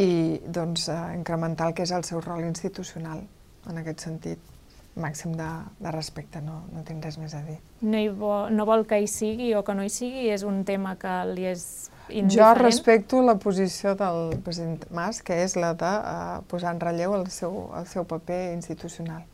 [0.00, 3.20] i doncs, incrementar el que és el seu rol institucional,
[3.68, 4.57] en aquest sentit
[4.98, 5.48] màxim de,
[5.80, 7.58] de respecte, no, no tinc res més a dir.
[7.80, 10.26] No, hi vo, no vol que hi sigui o que no hi sigui?
[10.34, 11.64] És un tema que li és
[12.08, 12.34] indiferent?
[12.34, 17.16] Jo respecto la posició del president Mas, que és la de uh, posar en relleu
[17.18, 19.24] el seu, el seu paper institucional.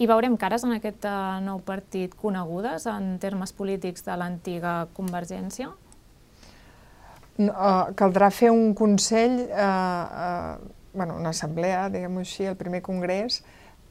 [0.00, 5.68] I veurem cares en aquest uh, nou partit conegudes en termes polítics de l'antiga Convergència?
[7.40, 12.80] No, uh, caldrà fer un consell, uh, uh, bueno, una assemblea, diguem-ho així, el primer
[12.84, 13.42] congrés,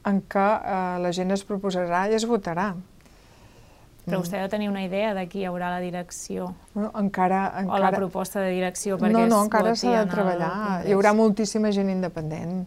[0.08, 2.72] en què uh, la gent es proposarà i es votarà.
[4.04, 4.22] Però mm.
[4.22, 6.54] vostè ha de tenir una idea de qui hi haurà la direcció.
[6.74, 7.76] Bueno, encara, encara...
[7.76, 10.52] O la proposta de direcció perquè No, no, encara s'ha de treballar.
[10.86, 12.64] Hi haurà moltíssima gent independent.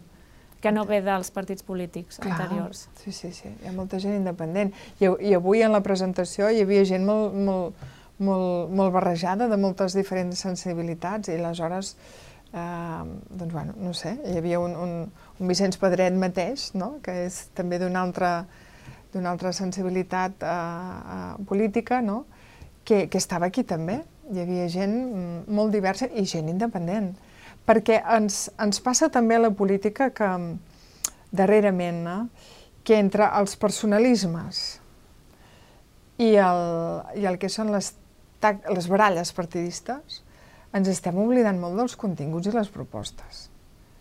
[0.64, 2.86] Que no ve dels partits polítics Clar, anteriors.
[3.02, 3.50] Sí, sí, sí.
[3.50, 4.72] Hi ha molta gent independent.
[5.02, 7.82] I, I avui en la presentació hi havia gent molt, molt,
[8.24, 11.96] molt, molt barrejada de moltes diferents sensibilitats i aleshores,
[12.54, 14.94] eh, doncs bueno, no sé, hi havia un, un,
[15.40, 16.94] un Vicenç Pedret mateix, no?
[17.02, 18.36] que és també d'una altra
[19.22, 22.24] altra sensibilitat eh, eh, política, no?
[22.84, 24.00] que, que estava aquí també.
[24.32, 27.12] Hi havia gent mm, molt diversa i gent independent.
[27.64, 30.30] Perquè ens, ens passa també la política que
[31.32, 32.18] darrerament, no?
[32.84, 34.80] que entre els personalismes
[36.20, 36.64] i el,
[37.16, 37.94] i el que són les,
[38.44, 40.20] les baralles partidistes,
[40.74, 43.48] ens estem oblidant molt dels continguts i les propostes.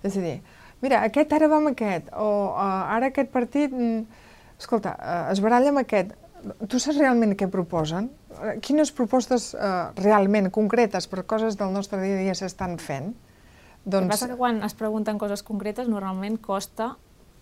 [0.04, 0.38] És a dir,
[0.84, 4.24] mira, aquest ara va amb aquest, o uh, ara aquest partit mm,
[4.60, 6.16] escolta, eh, es baralla amb aquest,
[6.68, 8.10] tu saps realment què proposen?
[8.66, 13.14] Quines propostes eh, realment concretes per coses del nostre dia a dia s'estan fent?
[13.84, 14.02] Doncs...
[14.02, 16.94] El que passa que quan es pregunten coses concretes normalment costa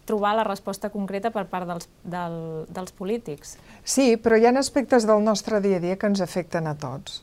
[0.09, 2.37] trobar la resposta concreta per part dels, del,
[2.73, 3.55] dels polítics.
[3.85, 7.21] Sí, però hi ha aspectes del nostre dia a dia que ens afecten a tots.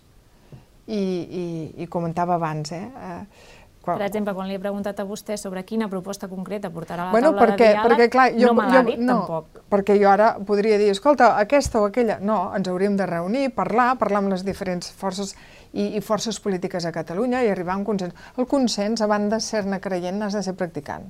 [0.89, 1.47] I, i,
[1.85, 2.85] i comentava abans, eh?
[2.89, 3.57] eh
[3.97, 7.15] per exemple, quan li he preguntat a vostè sobre quina proposta concreta portarà a la
[7.15, 9.63] bueno, taula perquè, de diàleg, perquè, clar, jo, no me l'ha dit no, tampoc.
[9.73, 12.19] Perquè jo ara podria dir, escolta, aquesta o aquella...
[12.21, 15.35] No, ens hauríem de reunir, parlar, parlar amb les diferents forces
[15.73, 18.29] i, i forces polítiques a Catalunya i arribar a un consens.
[18.37, 21.09] El consens, a banda de ser-ne creient, has de ser practicant.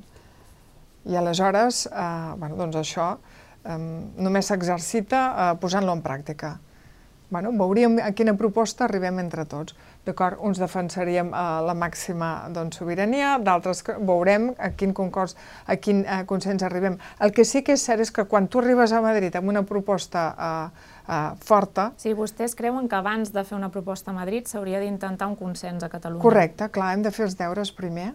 [1.08, 2.06] I aleshores, eh,
[2.38, 3.78] bueno, doncs això eh,
[4.22, 6.58] només s'exercita eh, posant-lo en pràctica.
[7.30, 9.74] Bueno, veuríem a quina proposta arribem entre tots.
[10.06, 15.36] D'acord, uns defensaríem eh, la màxima doncs, sobirania, d'altres veurem a quin concurs,
[15.66, 16.96] a quin eh, consens arribem.
[17.20, 19.62] El que sí que és cert és que quan tu arribes a Madrid amb una
[19.68, 21.90] proposta eh, eh, forta...
[22.00, 25.84] Sí, vostès creuen que abans de fer una proposta a Madrid s'hauria d'intentar un consens
[25.84, 26.24] a Catalunya.
[26.24, 28.14] Correcte, clar, hem de fer els deures primer.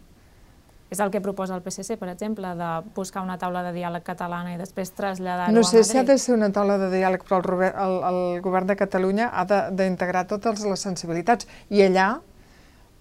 [0.94, 4.52] És el que proposa el PSC, per exemple, de buscar una taula de diàleg catalana
[4.54, 5.80] i després traslladar-ho no a Madrid?
[5.80, 8.70] No sé si ha de ser una taula de diàleg, però el, el, el govern
[8.70, 11.50] de Catalunya ha d'integrar totes les sensibilitats.
[11.74, 12.08] I allà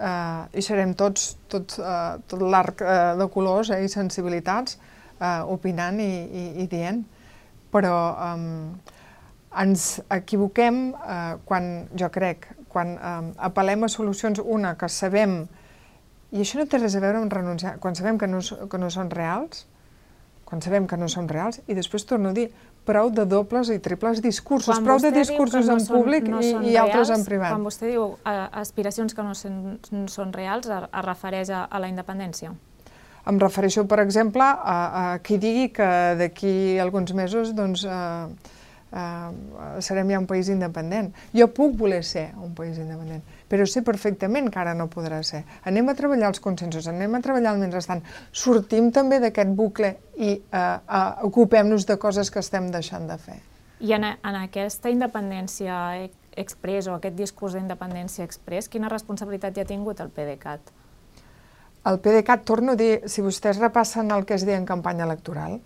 [0.01, 2.01] eh, hi serem tots, tots eh,
[2.33, 4.79] tot l'arc eh, de colors eh, i sensibilitats
[5.21, 7.05] eh, opinant i, i, i dient.
[7.73, 8.93] Però eh,
[9.67, 13.19] ens equivoquem eh, quan, jo crec, quan eh,
[13.51, 15.43] apel·lem a solucions, una, que sabem
[16.33, 17.77] i això no té res a veure amb renunciar.
[17.81, 19.67] Quan sabem que no, que no són reals,
[20.49, 22.51] quan sabem que no són reals, i després torno a dir,
[22.85, 26.43] prou de dobles i triples discursos, quan prou de discursos no en són, públic no
[26.43, 27.55] i, i altres en privat.
[27.55, 31.81] Quan vostè diu uh, aspiracions que no són, no són reals, es refereix a, a
[31.83, 32.53] la independència?
[33.23, 38.27] Em refereixo, per exemple, a, a qui digui que d'aquí alguns mesos doncs, uh,
[38.93, 41.13] uh, serem ja un país independent.
[41.33, 45.43] Jo puc voler ser un país independent, però sé perfectament que ara no podrà ser.
[45.69, 48.01] Anem a treballar els consensos, anem a treballar el mentrestant,
[48.33, 53.37] sortim també d'aquest bucle i uh, uh, ocupem-nos de coses que estem deixant de fer.
[53.85, 55.77] I en, en aquesta independència
[56.41, 60.73] express o aquest discurs d'independència express, quina responsabilitat hi ha tingut el PDeCAT?
[61.93, 65.61] El PDeCAT, torno a dir, si vostès repassen el que es deia en campanya electoral,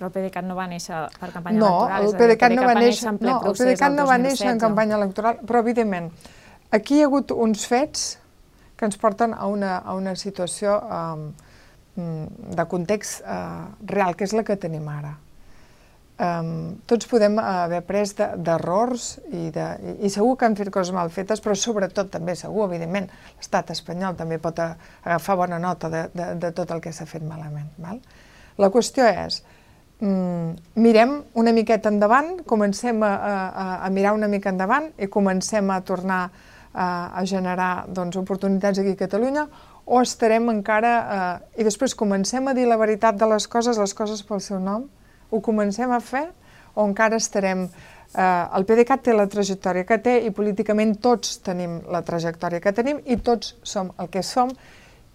[0.00, 2.08] però el PDeCAT no va néixer per campanya no, electoral.
[2.08, 5.60] El PDeCAT no va néixer, no, el PDeCAT no va néixer en campanya electoral, però
[5.60, 6.14] evidentment,
[6.70, 8.18] aquí hi ha hagut uns fets
[8.76, 11.26] que ens porten a una, a una situació um,
[11.96, 15.16] de context uh, real, que és la que tenim ara.
[16.20, 20.68] Um, tots podem haver pres d'errors de, i, de, i, i segur que han fet
[20.72, 25.88] coses mal fetes, però sobretot també segur, evidentment, l'estat espanyol també pot agafar bona nota
[25.92, 27.70] de, de, de tot el que s'ha fet malament.
[27.80, 28.02] Val?
[28.60, 29.40] La qüestió és,
[30.04, 35.72] mm, mirem una miqueta endavant, comencem a, a, a mirar una mica endavant i comencem
[35.72, 39.46] a tornar a, a generar doncs, oportunitats aquí a Catalunya,
[39.86, 43.94] o estarem encara, eh, i després comencem a dir la veritat de les coses, les
[43.94, 44.86] coses pel seu nom,
[45.30, 46.28] ho comencem a fer,
[46.74, 47.66] o encara estarem
[48.10, 52.72] Eh, el PDeCAT té la trajectòria que té i políticament tots tenim la trajectòria que
[52.74, 54.50] tenim i tots som el que som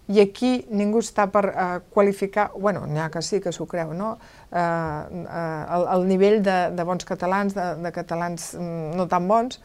[0.08, 3.92] i aquí ningú està per eh, qualificar, bueno, n'hi ha que sí que s'ho creu,
[3.92, 4.14] no?
[4.48, 9.28] Eh, eh, el, el nivell de, de bons catalans, de, de catalans mm, no tan
[9.28, 9.60] bons,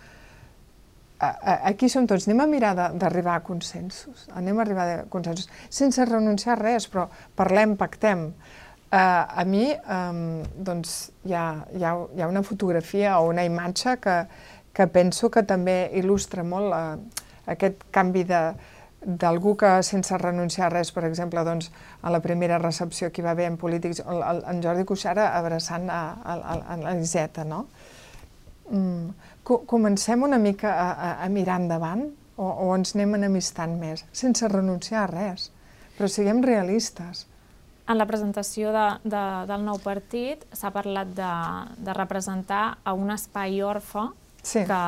[1.22, 6.06] aquí som tots, anem a mirar d'arribar a consensos, anem a arribar a consensos, sense
[6.10, 7.08] renunciar a res, però
[7.38, 8.32] parlem, pactem.
[8.92, 8.98] Uh,
[9.40, 13.94] a mi um, doncs, hi, ha, hi, ha, hi ha una fotografia o una imatge
[14.04, 14.16] que,
[14.76, 17.22] que penso que també il·lustra molt uh,
[17.54, 18.42] aquest canvi de
[19.02, 21.72] d'algú que sense renunciar a res, per exemple, doncs,
[22.06, 25.32] a la primera recepció que hi va haver en polítics, el, el, en Jordi Cuixara
[25.40, 27.64] abraçant a, a, a, a l'Iseta, no?
[29.44, 32.06] Comencem una mica a, a, a mirar endavant
[32.38, 35.50] o, o ens anem enemistant més, sense renunciar a res,
[35.98, 37.28] però siguem realistes.
[37.90, 41.32] En la presentació de, de, del nou partit s'ha parlat de,
[41.84, 44.06] de representar a un espai orfe
[44.44, 44.64] sí.
[44.66, 44.82] que,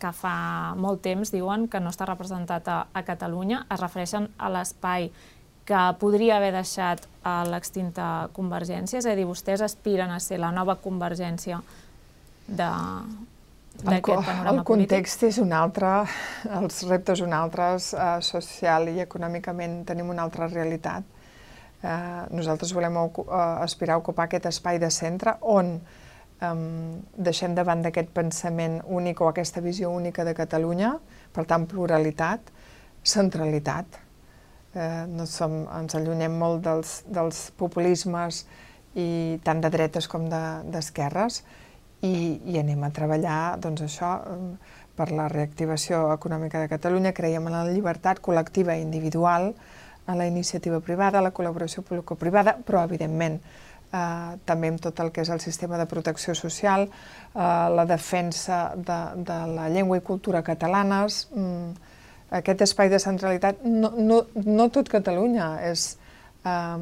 [0.00, 3.64] que fa molt temps diuen que no està representat a, a Catalunya.
[3.70, 5.12] Es refereixen a l'espai
[5.68, 7.04] que podria haver deixat
[7.48, 11.60] l'extinta Convergència, és a dir, vostès aspiren a ser la nova Convergència
[12.48, 15.36] d'aquest panorama El context polític?
[15.36, 15.92] és un altre,
[16.60, 21.16] els reptes un altres, eh, social i econòmicament tenim una altra realitat
[21.78, 23.12] Eh, nosaltres volem uh,
[23.62, 25.76] aspirar a ocupar aquest espai de centre on
[26.42, 30.96] um, deixem davant d'aquest pensament únic o aquesta visió única de Catalunya,
[31.30, 32.50] per tant, pluralitat,
[33.06, 34.00] centralitat.
[34.74, 38.42] Eh, no som, ens allunyem molt dels, dels populismes
[38.98, 41.54] i tant de dretes com d'esquerres de,
[42.02, 44.12] i, i anem a treballar doncs, això
[44.98, 47.14] per la reactivació econòmica de Catalunya.
[47.14, 49.52] Creiem en la llibertat col·lectiva i individual,
[50.08, 55.20] a la iniciativa privada, la col·laboració público-privada, però evidentment eh, també amb tot el que
[55.20, 60.42] és el sistema de protecció social, eh, la defensa de, de la llengua i cultura
[60.42, 61.94] catalanes, mm,
[62.40, 65.90] aquest espai de centralitat, no, no, no tot Catalunya és,
[66.44, 66.78] eh,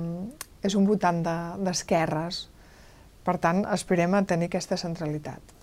[0.63, 2.56] és un votant d'esquerres, de,
[3.27, 5.57] per tant, aspirem a tenir aquesta centralitat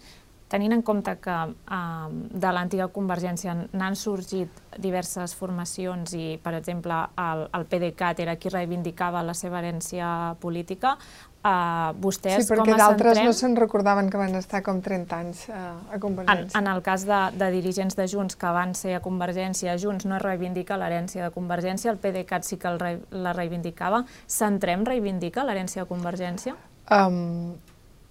[0.54, 2.08] tenint en compte que eh,
[2.46, 8.54] de l'antiga Convergència n'han sorgit diverses formacions i, per exemple, el, el PDeCAT era qui
[8.54, 10.08] reivindicava la seva herència
[10.42, 10.98] política,
[11.44, 15.74] Uh, vostès, sí, perquè d'altres no se'n recordaven que van estar com 30 anys uh,
[15.92, 16.56] a Convergència.
[16.56, 20.08] En, en el cas de, de dirigents de Junts que van ser a Convergència, Junts
[20.08, 22.80] no reivindica l'herència de Convergència, el PDeCAT sí que el,
[23.12, 24.06] la reivindicava.
[24.24, 26.56] Centrem reivindica l'herència de Convergència?
[26.92, 27.56] Um,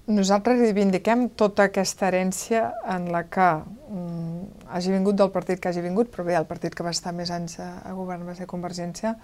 [0.08, 5.84] nosaltres reivindiquem tota aquesta herència en la que mm, hagi vingut del partit que hagi
[5.84, 8.48] vingut, però bé, el partit que va estar més anys a, a govern va ser
[8.50, 9.14] Convergència,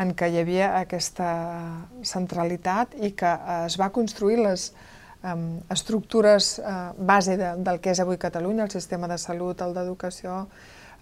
[0.00, 1.30] en què hi havia aquesta
[2.08, 5.34] centralitat i que eh, es va construir les eh,
[5.74, 10.46] estructures eh, base de, del que és avui Catalunya, el sistema de salut, el d'educació,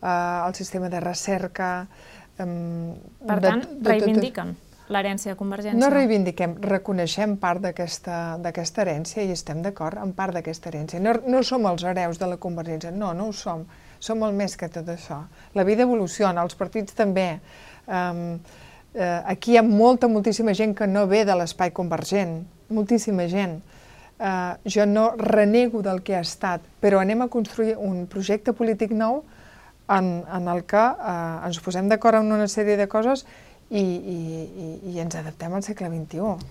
[0.00, 0.08] eh,
[0.46, 1.70] el sistema de recerca...
[2.38, 2.48] Eh,
[3.26, 4.54] per tant, de, de, reivindiquen.
[4.56, 5.78] De, l'herència de Convergència?
[5.78, 11.00] No reivindiquem, reconeixem part d'aquesta herència i estem d'acord amb part d'aquesta herència.
[11.02, 13.64] No, no som els hereus de la Convergència, no, no ho som.
[14.00, 15.22] Som molt més que tot això.
[15.54, 17.34] La vida evoluciona, els partits també.
[17.86, 18.38] Um,
[18.94, 22.40] uh, aquí hi ha molta, moltíssima gent que no ve de l'espai convergent,
[22.72, 23.60] moltíssima gent.
[24.20, 28.92] Uh, jo no renego del que ha estat, però anem a construir un projecte polític
[28.92, 29.22] nou
[29.90, 33.24] en, en el que uh, ens posem d'acord en una sèrie de coses
[33.70, 34.18] i, i,
[34.90, 36.50] i, ens adaptem al segle XXI.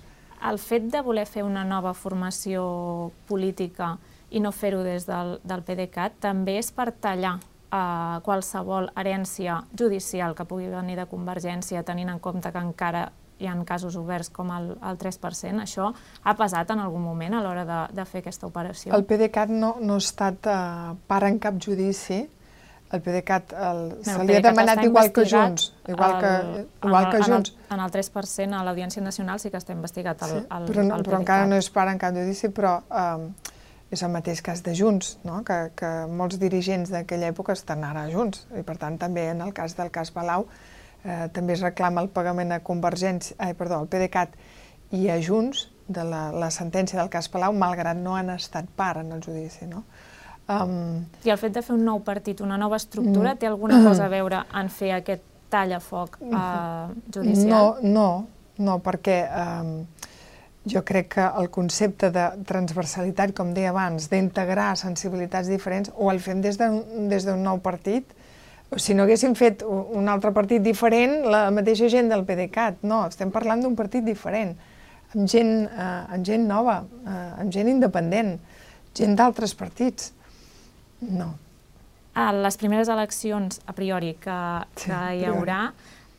[0.50, 3.98] El fet de voler fer una nova formació política
[4.32, 10.36] i no fer-ho des del, del PDeCAT també és per tallar eh, qualsevol herència judicial
[10.38, 14.52] que pugui venir de Convergència, tenint en compte que encara hi ha casos oberts com
[14.52, 15.64] el, el 3%.
[15.64, 15.92] Això
[16.24, 18.94] ha pesat en algun moment a l'hora de, de fer aquesta operació?
[18.96, 22.26] El PDeCAT no, no ha estat uh, part en cap judici,
[22.92, 26.32] el PDeCAT el, no, se li ha demanat igual que Junts, igual que,
[26.88, 27.54] igual el, que Junts.
[27.70, 30.66] En el, en el 3% a l'Audiència Nacional sí que està investigat el, sí, el,
[30.72, 33.30] però, no, el però encara no és part en cap judici, però um,
[33.94, 35.42] és el mateix cas de Junts, no?
[35.46, 39.54] que, que molts dirigents d'aquella època estan ara junts, i per tant també en el
[39.58, 40.46] cas del cas Palau
[41.04, 44.38] eh, també es reclama el pagament a Convergència, eh, perdó, al PDeCAT
[44.98, 49.02] i a Junts de la, la sentència del cas Palau, malgrat no han estat part
[49.02, 49.66] en el judici.
[49.66, 49.84] No?
[50.50, 53.84] Um, I el fet de fer un nou partit, una nova estructura, mm, té alguna
[53.86, 57.78] cosa a veure en fer aquest tallafoc uh, judicial?
[57.82, 58.08] No, no,
[58.66, 59.76] no, perquè um,
[60.70, 66.22] jo crec que el concepte de transversalitat, com deia abans, d'integrar sensibilitats diferents, o el
[66.24, 68.18] fem des d'un des nou partit,
[68.78, 73.30] si no haguéssim fet un altre partit diferent, la mateixa gent del PDeCAT, no, estem
[73.34, 74.56] parlant d'un partit diferent,
[75.16, 78.38] amb gent, uh, amb gent nova, uh, amb gent independent,
[78.98, 80.14] Gent d'altres partits?
[81.02, 81.34] No.
[82.20, 84.40] A les primeres eleccions, a priori, que,
[84.82, 85.70] que hi haurà,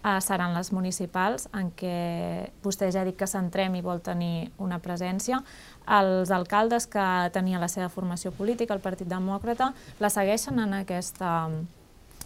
[0.04, 4.50] uh, seran les municipals, en què vostè ja ha dit que centrem i vol tenir
[4.62, 5.42] una presència.
[5.90, 11.34] Els alcaldes que tenia la seva formació política, el Partit Demòcrata, la segueixen en aquesta,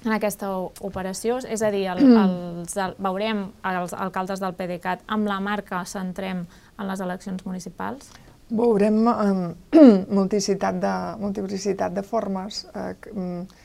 [0.04, 0.52] en aquesta
[0.84, 5.82] operació, és a dir, el, els, el, veurem els alcaldes del PDeCAT amb la marca
[5.88, 6.44] centrem
[6.78, 8.12] en les eleccions municipals?
[8.50, 12.64] Veurem eh, multiplicitat, de, multiplicitat de formes.
[12.74, 13.62] Eh, mm,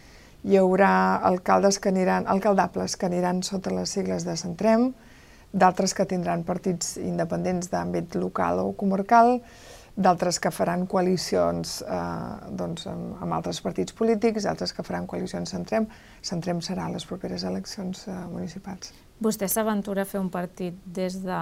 [0.47, 0.91] hi haurà
[1.27, 4.93] alcaldes que aniran, alcaldables que aniran sota les sigles de Centrem,
[5.51, 9.39] d'altres que tindran partits independents d'àmbit local o comarcal,
[9.99, 11.99] d'altres que faran coalicions eh,
[12.55, 15.89] doncs, amb, amb altres partits polítics, altres que faran coalicions Centrem.
[16.23, 18.93] Centrem serà a les properes eleccions eh, municipals.
[19.19, 21.41] Vostè s'aventura a fer un partit des de,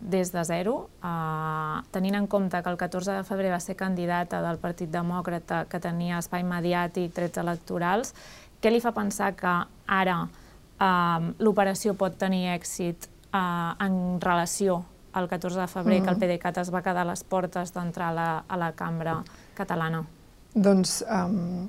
[0.00, 4.42] des de zero, eh, tenint en compte que el 14 de febrer va ser candidata
[4.42, 8.14] del Partit Demòcrata que tenia espai mediàtic, trets electorals,
[8.60, 9.54] què li fa pensar que
[9.86, 14.84] ara eh, l'operació pot tenir èxit eh, en relació
[15.16, 16.04] el 14 de febrer, mm.
[16.04, 16.20] que el mm.
[16.20, 19.16] PDeCAT es va quedar a les portes d'entrar a, la, a la cambra
[19.56, 20.02] catalana?
[20.52, 21.68] Doncs, um,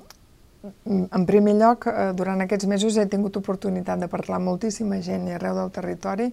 [0.84, 5.28] en primer lloc, uh, durant aquests mesos he tingut oportunitat de parlar amb moltíssima gent
[5.28, 6.28] i arreu del territori,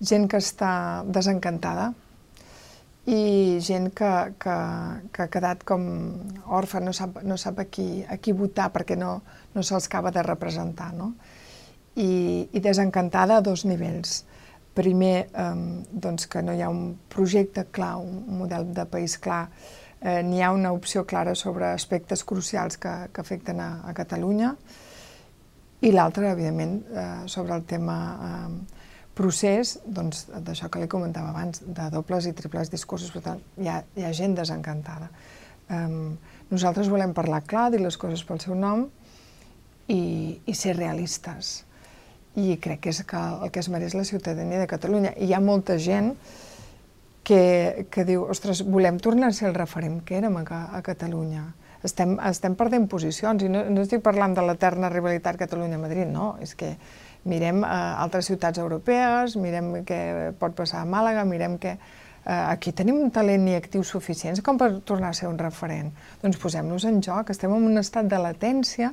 [0.00, 0.72] gent que està
[1.06, 1.90] desencantada
[3.10, 4.10] i gent que,
[4.40, 4.56] que,
[5.12, 5.84] que ha quedat com
[6.46, 9.20] orfa, no sap, no sap a, qui, a qui votar perquè no,
[9.54, 10.92] no se'ls acaba de representar.
[10.96, 11.12] No?
[11.96, 14.24] I, I desencantada a dos nivells
[14.76, 15.54] primer, eh,
[15.90, 19.48] doncs que no hi ha un projecte clar, un model de país clar,
[20.00, 23.96] eh, ni hi ha una opció clara sobre aspectes crucials que, que afecten a, a
[23.96, 24.54] Catalunya,
[25.80, 27.96] i l'altre, evidentment, eh, sobre el tema
[28.28, 28.79] eh,
[29.20, 33.68] procés, doncs, d'això que li comentava abans, de dobles i triples discursos, per tant, hi
[33.68, 35.10] ha, hi ha gent desencantada.
[35.68, 35.88] Eh,
[36.50, 38.88] nosaltres volem parlar clar, dir les coses pel seu nom
[39.92, 40.00] i,
[40.46, 41.60] i ser realistes
[42.38, 45.12] i crec que és que el que es mereix la ciutadania de Catalunya.
[45.18, 46.12] I hi ha molta gent
[47.26, 50.44] que, que diu, ostres, volem tornar a ser el referent que érem a,
[50.78, 51.48] a Catalunya.
[51.84, 56.54] Estem, estem perdent posicions, i no, no estic parlant de l'eterna rivalitat Catalunya-Madrid, no, és
[56.54, 56.74] que
[57.28, 57.70] mirem eh,
[58.04, 60.00] altres ciutats europees, mirem què
[60.40, 64.58] pot passar a Màlaga, mirem que eh, aquí tenim un talent i actius suficients com
[64.60, 65.92] per tornar a ser un referent.
[66.22, 68.92] Doncs posem-nos en joc, estem en un estat de latència,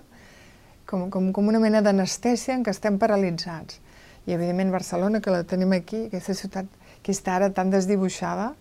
[0.87, 3.81] com, com, com una mena d'anestèsia en què estem paralitzats.
[4.27, 6.67] I, evidentment, Barcelona, que la tenim aquí, aquesta ciutat
[7.03, 8.51] que està ara tan desdibuixada,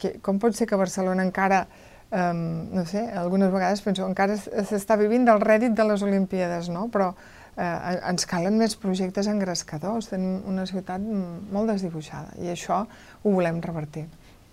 [0.00, 1.66] que, com pot ser que Barcelona encara,
[2.08, 2.40] um,
[2.76, 6.86] no sé, algunes vegades penso, encara s'està vivint del rèdit de les Olimpíades, no?
[6.92, 7.10] Però
[7.56, 13.60] eh, ens calen més projectes engrescadors, tenim una ciutat molt desdibuixada i això ho volem
[13.64, 14.06] revertir.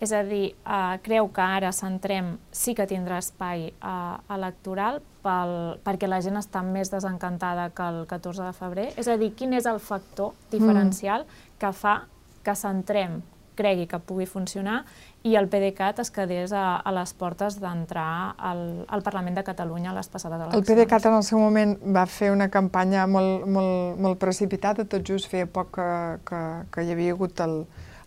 [0.03, 5.53] És a dir, eh, creu que ara centrem, sí que tindrà espai eh, electoral pel,
[5.85, 8.87] perquè la gent està més desencantada que el 14 de febrer?
[8.99, 11.59] És a dir, quin és el factor diferencial mm.
[11.61, 12.01] que fa
[12.43, 13.21] que centrem
[13.55, 14.83] cregui que pugui funcionar
[15.23, 19.93] i el PDeCAT es quedés a, a les portes d'entrar al, al Parlament de Catalunya
[19.93, 20.59] a les passades eleccions.
[20.59, 25.07] El PDeCAT en el seu moment va fer una campanya molt, molt, molt precipitada, tot
[25.07, 25.89] just feia poc que,
[26.27, 27.61] que, que hi havia hagut el,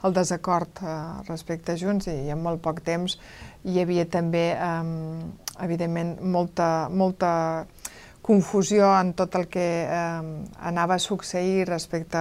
[0.05, 0.97] el desacord eh,
[1.29, 3.17] respecte a Junts i en molt poc temps
[3.67, 7.33] hi havia també, eh, evidentment, molta, molta
[8.27, 12.19] confusió en tot el que eh, anava a succeir respecte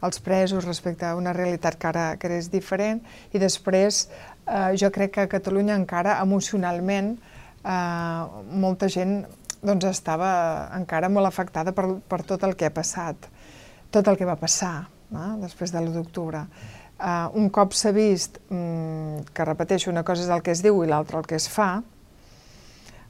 [0.00, 4.06] als presos, respecte a una realitat que ara, que és diferent, i després
[4.46, 7.14] eh, jo crec que a Catalunya encara emocionalment
[7.64, 8.24] eh,
[8.64, 9.22] molta gent
[9.60, 10.32] doncs, estava
[10.76, 13.28] encara molt afectada per, per tot el que ha passat,
[13.92, 15.36] tot el que va passar no?
[15.42, 16.44] després de l'1 d'octubre
[17.00, 20.82] uh, un cop s'ha vist um, que, repeteixo, una cosa és el que es diu
[20.84, 21.82] i l'altra el que es fa,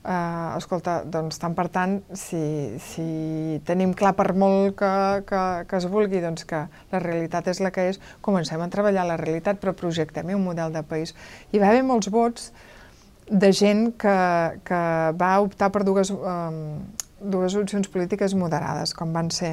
[0.04, 2.40] uh, escolta, doncs tant per tant, si,
[2.84, 4.92] si tenim clar per molt que,
[5.28, 9.06] que, que es vulgui doncs que la realitat és la que és, comencem a treballar
[9.08, 11.14] la realitat, però projectem un model de país.
[11.52, 12.50] Hi va haver molts vots
[13.30, 14.16] de gent que,
[14.66, 14.80] que
[15.20, 16.80] va optar per dues, um,
[17.20, 19.52] dues opcions polítiques moderades, com van ser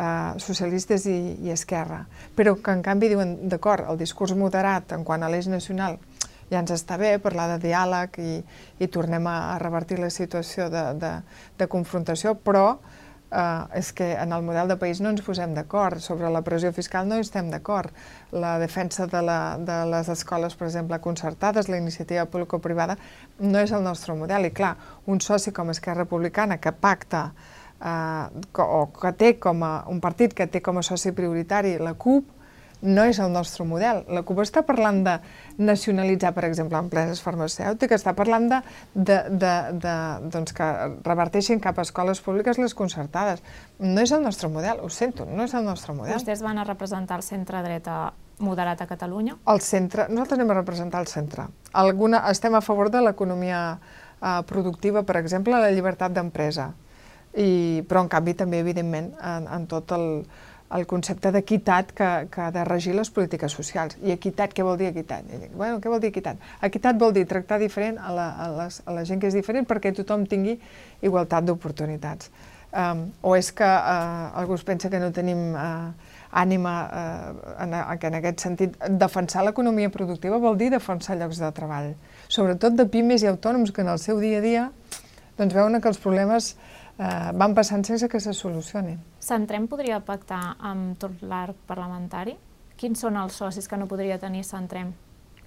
[0.00, 2.04] eh, socialistes i, i Esquerra,
[2.36, 5.98] però que en canvi diuen, d'acord, el discurs moderat en quant a l'eix nacional
[6.50, 8.38] ja ens està bé parlar de diàleg i,
[8.82, 11.12] i tornem a, a revertir la situació de, de,
[11.58, 12.80] de confrontació, però
[13.30, 16.02] eh, és que en el model de país no ens posem d'acord.
[16.02, 17.94] Sobre la pressió fiscal no estem d'acord.
[18.32, 22.98] La defensa de, la, de les escoles, per exemple, concertades, la iniciativa público-privada,
[23.38, 24.50] no és el nostre model.
[24.50, 24.74] I clar,
[25.06, 27.30] un soci com Esquerra Republicana que pacta
[27.80, 31.94] eh, o que té com a, un partit que té com a soci prioritari la
[31.94, 32.39] CUP,
[32.82, 34.02] no és el nostre model.
[34.08, 35.16] La CUP està parlant de
[35.60, 38.60] nacionalitzar, per exemple, empreses farmacèutiques, està parlant de,
[38.94, 39.52] de, de,
[39.82, 39.94] de
[40.32, 40.70] doncs que
[41.06, 43.44] reverteixin cap a escoles públiques les concertades.
[43.78, 46.16] No és el nostre model, ho sento, no és el nostre model.
[46.16, 48.02] Vostès van a representar el centre-dreta
[48.40, 49.36] moderat a Catalunya?
[49.52, 51.50] El centre, nosaltres anem a representar el centre.
[51.76, 56.70] Alguna, estem a favor de l'economia eh, productiva, per exemple, la llibertat d'empresa.
[57.30, 60.24] I, però, en canvi, també, evidentment, en, en tot el,
[60.76, 63.96] el concepte d'equitat que, que ha de regir les polítiques socials.
[64.06, 65.26] I equitat, què vol dir equitat?
[65.26, 66.38] Dic, bueno, què vol dir equitat?
[66.66, 69.66] Equitat vol dir tractar diferent a la, a, les, a la gent que és diferent
[69.66, 70.56] perquè tothom tingui
[71.02, 72.30] igualtat d'oportunitats.
[72.70, 75.90] Um, o és que uh, algú es pensa que no tenim uh,
[76.38, 78.76] ànima uh, en, en aquest sentit.
[79.00, 81.96] Defensar l'economia productiva vol dir defensar llocs de treball,
[82.30, 84.68] sobretot de pimes i autònoms que en el seu dia a dia
[85.40, 86.52] doncs veuen que els problemes
[87.00, 89.00] eh, van passant sense que se solucionin.
[89.24, 92.36] Centrem podria pactar amb tot l'arc parlamentari?
[92.80, 94.92] Quins són els socis que no podria tenir Centrem?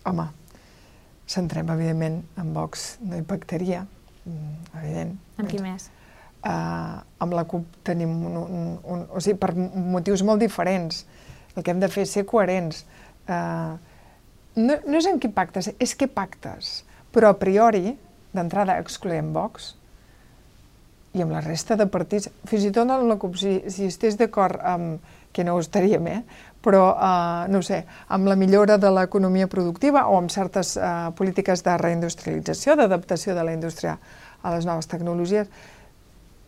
[0.09, 0.27] Home,
[1.29, 3.85] Centrem, evidentment, amb Vox no hi pactaria,
[4.25, 5.13] mm, evident.
[5.37, 5.89] Amb qui més?
[6.43, 9.05] Uh, amb la CUP tenim un, un, un...
[9.15, 11.05] O sigui, per motius molt diferents.
[11.55, 12.81] El que hem de fer és ser coherents.
[13.23, 13.79] Uh,
[14.59, 16.81] no, no és en qui pactes, és què pactes.
[17.15, 17.95] Però a priori,
[18.35, 19.71] d'entrada, excloem Vox,
[21.13, 24.17] i amb la resta de partits, fins i tot en la CUP, si, si estigués
[24.17, 25.03] d'acord amb,
[25.33, 26.21] que no ho estaríem, eh?
[26.63, 27.83] però, eh, no sé,
[28.15, 33.43] amb la millora de l'economia productiva o amb certes eh, polítiques de reindustrialització, d'adaptació de
[33.43, 33.97] la indústria
[34.43, 35.49] a les noves tecnologies,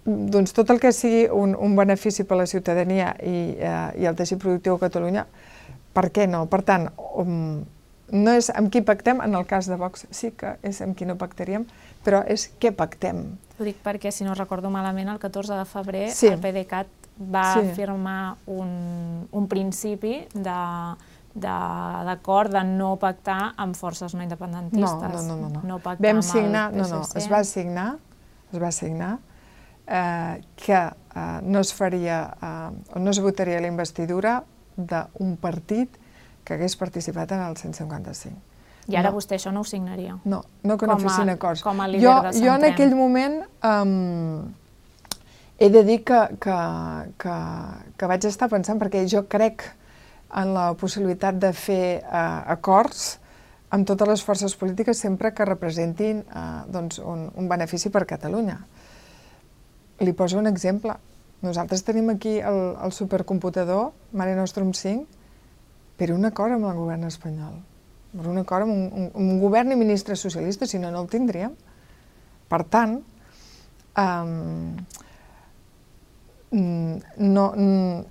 [0.05, 4.05] doncs tot el que sigui un, un benefici per a la ciutadania i, eh, i
[4.05, 5.25] el teixit productiu a Catalunya,
[5.95, 6.45] per què no?
[6.51, 7.63] Per tant, um,
[8.11, 11.07] no és amb qui pactem, en el cas de Vox sí que és amb qui
[11.09, 11.65] no pactaríem,
[12.05, 13.25] però és què pactem.
[13.57, 16.29] Ho dic perquè, si no recordo malament, el 14 de febrer sí.
[16.33, 16.87] el PDeCAT
[17.31, 17.67] va sí.
[17.77, 20.61] firmar un, un principi de
[21.35, 25.25] d'acord de, de no pactar amb forces no independentistes.
[25.27, 25.49] No, no, no.
[25.49, 25.63] no.
[25.67, 27.89] no pactar Vam signar, no, no, es va signar,
[28.53, 29.17] es va signar
[29.87, 34.43] eh, que eh, no es faria, eh, no es votaria la investidura
[34.75, 35.99] d'un partit
[36.45, 38.55] que hagués participat en el 155.
[38.85, 39.17] I ara no.
[39.17, 40.19] vostè això no ho signaria?
[40.29, 41.63] No, no que no com fessin acords.
[41.65, 44.45] Com a líder jo, de Jo en aquell moment um,
[45.57, 46.57] he de dir que, que,
[47.21, 47.37] que,
[47.97, 49.65] que vaig estar pensant, perquè jo crec
[50.35, 53.15] en la possibilitat de fer uh, acords
[53.73, 58.59] amb totes les forces polítiques sempre que representin uh, doncs un, un benefici per Catalunya.
[60.05, 60.93] Li poso un exemple.
[61.41, 65.24] Nosaltres tenim aquí el, el supercomputador Mare Nostrum 5
[65.95, 67.55] per un acord amb el govern espanyol,
[68.15, 71.09] per un acord amb un, un, un govern i ministre socialista, si no, no el
[71.11, 71.55] tindríem.
[72.51, 72.99] Per tant,
[73.97, 74.75] um,
[76.55, 77.45] no,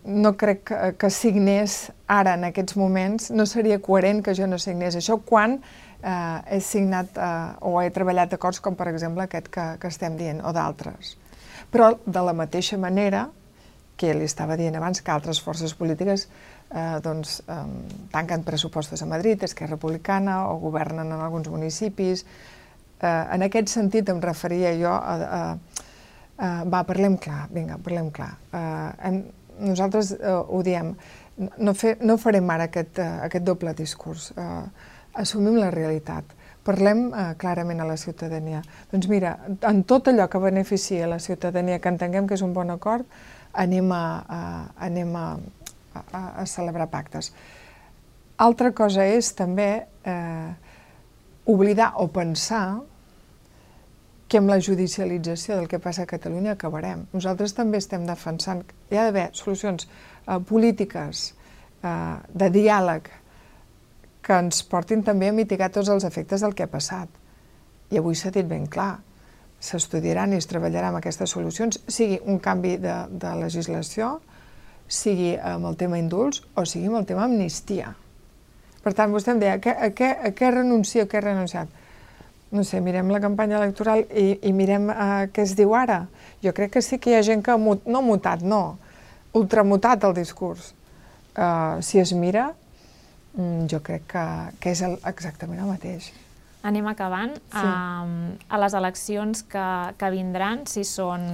[0.05, 1.79] no crec que, que signés
[2.11, 5.61] ara, en aquests moments, no seria coherent que jo no signés això quan
[6.05, 7.31] eh, he signat eh,
[7.65, 11.17] o he treballat acords com, per exemple, aquest que, que estem dient, o d'altres.
[11.73, 13.29] Però, de la mateixa manera
[13.97, 16.27] que li estava dient abans que altres forces polítiques
[16.75, 17.63] eh, doncs, eh,
[18.13, 22.27] tanquen pressupostos a Madrid, Esquerra Republicana, o governen en alguns municipis.
[23.01, 25.15] Eh, en aquest sentit em referia jo a...
[25.15, 25.43] a,
[26.37, 28.33] a va, parlem clar, vinga, parlem clar.
[28.53, 29.21] Eh, hem,
[29.63, 30.97] nosaltres eh, ho diem,
[31.59, 34.65] no, fe, no farem ara aquest, uh, aquest doble discurs, uh,
[35.19, 38.63] assumim la realitat, parlem uh, clarament a la ciutadania.
[38.93, 42.71] Doncs mira, en tot allò que beneficia la ciutadania, que entenguem que és un bon
[42.75, 43.07] acord,
[43.53, 44.41] anem a, a,
[44.87, 45.27] anem a,
[45.95, 47.33] a, a celebrar pactes.
[48.37, 50.51] Altra cosa és també eh,
[51.47, 52.83] oblidar o pensar
[54.29, 57.05] que amb la judicialització del que passa a Catalunya acabarem.
[57.15, 63.11] Nosaltres també estem defensant que hi ha d'haver solucions eh, polítiques eh, de diàleg
[64.25, 67.09] que ens portin també a mitigar tots els efectes del que ha passat.
[67.93, 68.97] I avui s'ha dit ben clar,
[69.61, 74.17] s'estudiaran i es treballarà amb aquestes solucions, sigui un canvi de, de legislació,
[74.89, 77.95] sigui amb el tema indults o sigui amb el tema amnistia.
[78.85, 81.25] Per tant, vostè em deia, a què, a què, a què renuncio, a què he
[81.25, 81.71] renunciat?
[82.55, 86.05] No sé, mirem la campanya electoral i, i mirem uh, què es diu ara.
[86.45, 88.77] Jo crec que sí que hi ha gent que, mut, no mutat, no,
[89.35, 90.75] ultramutat el discurs.
[91.35, 92.51] Uh, si es mira,
[93.35, 94.27] mm, jo crec que,
[94.61, 96.13] que és el, exactament el mateix.
[96.65, 97.35] Anem acabant.
[97.41, 97.65] Sí.
[97.65, 99.69] Uh, a les eleccions que,
[99.99, 101.25] que vindran, si són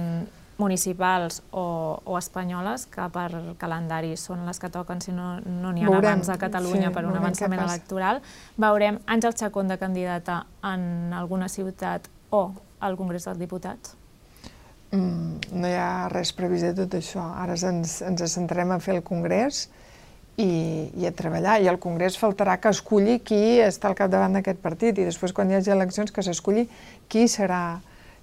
[0.61, 1.65] municipals o,
[2.05, 3.29] o espanyoles, que per
[3.61, 7.17] calendari són les que toquen, si no n'hi ha abans a Catalunya sí, per un
[7.17, 8.21] avançament electoral.
[8.61, 10.43] Veurem Àngel Chacón de candidata
[10.73, 12.51] en alguna ciutat o
[12.81, 13.97] al Congrés dels Diputats?
[14.91, 17.23] Mm, no hi ha res previst de tot això.
[17.39, 19.67] Ara ens, ens centrem a fer el Congrés
[20.35, 21.59] i, i a treballar.
[21.63, 25.51] I al Congrés faltarà que esculli qui està al capdavant d'aquest partit i després quan
[25.51, 26.67] hi hagi eleccions que s'esculli
[27.11, 27.79] qui serà,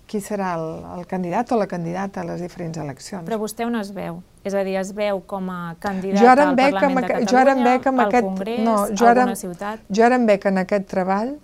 [0.09, 3.27] qui serà el, el candidat o la candidata a les diferents eleccions.
[3.29, 4.23] Però vostè on es veu?
[4.49, 7.65] És a dir, es veu com a candidat al Parlament de Catalunya, jo ara em
[7.67, 9.85] veig amb aquest, Congrés, no, jo ara, alguna ciutat?
[9.93, 11.35] Jo ara em veig en aquest treball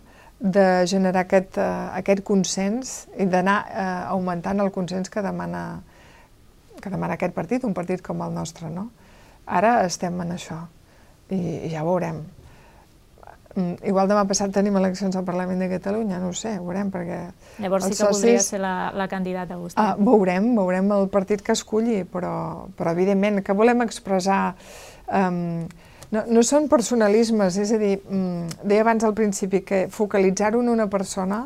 [0.41, 5.65] de generar aquest, uh, aquest consens i d'anar uh, augmentant el consens que demana,
[6.81, 8.89] que demana aquest partit, un partit com el nostre, no?
[9.45, 10.63] Ara estem en això
[11.29, 12.23] i, i ja veurem.
[13.55, 17.21] Mm, igual demà passat tenim eleccions al Parlament de Catalunya, no ho sé, veurem, perquè...
[17.63, 18.17] Llavors sí que socis...
[18.17, 19.79] voldria ser la, la candidata vostè.
[19.79, 22.35] Ah, veurem, veurem el partit que esculli, però,
[22.75, 24.57] però evidentment que volem expressar...
[25.07, 25.69] Um,
[26.11, 30.75] no, no són personalismes, és a dir, um, deia abans al principi que focalitzar-ho en
[30.75, 31.45] una persona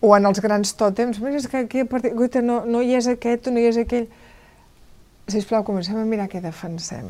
[0.00, 3.48] o en els grans tòtems, mira, és que aquí partit, no, no hi és aquest
[3.48, 4.08] o no hi és aquell
[5.32, 7.08] sisplau, comencem a mirar què defensem.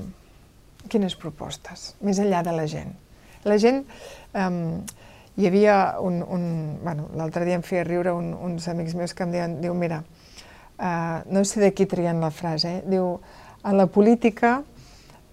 [0.91, 2.95] Quines propostes, més enllà de la gent.
[3.45, 3.85] La gent...
[4.35, 4.81] Um,
[5.41, 6.21] hi havia un...
[6.23, 6.43] un
[6.83, 10.03] bueno, L'altre dia em feia riure un, uns amics meus que em diuen, diu, mira,
[10.77, 12.83] uh, no sé de qui trien la frase, eh?
[12.89, 13.15] diu,
[13.63, 14.61] a la política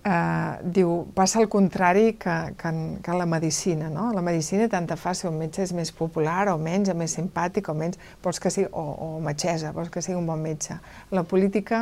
[0.08, 4.06] Uh, diu, passa el contrari que, que, en, que en la medicina, no?
[4.16, 7.18] La medicina tant te fa si un metge és més popular o menys, o més
[7.18, 10.78] simpàtic o menys, vols que sigui, o, o metgessa, vols que sigui un bon metge.
[11.12, 11.82] La política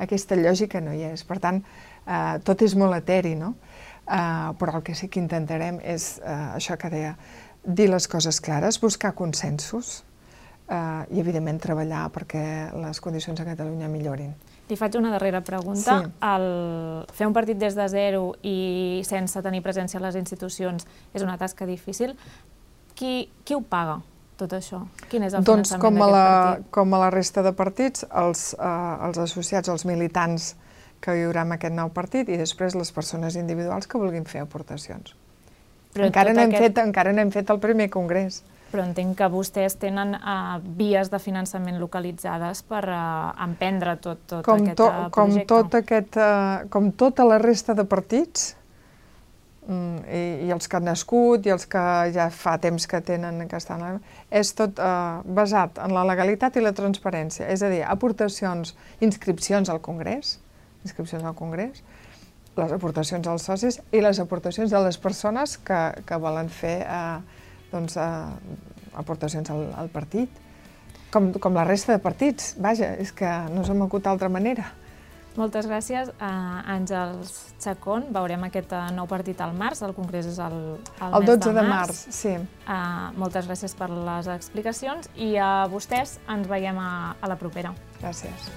[0.00, 1.26] aquesta lògica no hi és.
[1.28, 1.60] Per tant,
[2.06, 3.52] eh, tot és molt eteri, no?
[4.08, 7.14] Eh, però el que sí que intentarem és eh, això que deia,
[7.64, 10.02] dir les coses clares, buscar consensos
[10.68, 12.42] eh, i, evidentment, treballar perquè
[12.80, 14.32] les condicions a Catalunya millorin.
[14.68, 15.98] Li faig una darrera pregunta.
[16.00, 16.12] Sí.
[16.28, 16.46] El
[17.16, 21.38] fer un partit des de zero i sense tenir presència a les institucions és una
[21.40, 22.16] tasca difícil.
[22.96, 24.00] Qui, qui ho paga?
[24.38, 24.84] tot això?
[25.10, 26.68] Quin és el doncs, a la, partit?
[26.70, 30.52] com a la resta de partits, els, eh, els associats, els militants
[31.04, 34.42] que hi haurà en aquest nou partit i després les persones individuals que vulguin fer
[34.44, 35.14] aportacions.
[35.94, 36.64] Però encara, no hem aquest...
[36.68, 38.42] fet, encara no hem fet el primer congrés.
[38.68, 44.44] Però entenc que vostès tenen uh, vies de finançament localitzades per uh, emprendre tot, tot
[44.44, 45.48] com aquest to, uh, com projecte.
[45.54, 48.50] Tot aquest, uh, com tota la resta de partits,
[49.68, 51.80] Mm, i, i els que han nascut i els que
[52.14, 53.82] ja fa temps que tenen que estan...
[54.32, 54.92] És tot eh,
[55.38, 58.72] basat en la legalitat i la transparència, és a dir, aportacions,
[59.04, 60.38] inscripcions al Congrés,
[60.84, 61.82] inscripcions al Congrés,
[62.58, 67.20] les aportacions als socis i les aportacions de les persones que, que volen fer eh,
[67.70, 70.44] doncs, eh, aportacions al, al partit,
[71.14, 74.72] com, com la resta de partits, vaja, és que no s'ha m'acut d'altra manera.
[75.38, 76.30] Moltes gràcies a
[76.74, 78.08] Àngels Chacón.
[78.14, 80.56] Veurem aquest eh, nou partit al març, el congrés és el,
[80.98, 81.60] el, el 12 de març.
[81.60, 82.32] de març sí.
[82.66, 87.76] Uh, moltes gràcies per les explicacions i a vostès ens veiem a, a la propera.
[88.00, 88.50] Gràcies.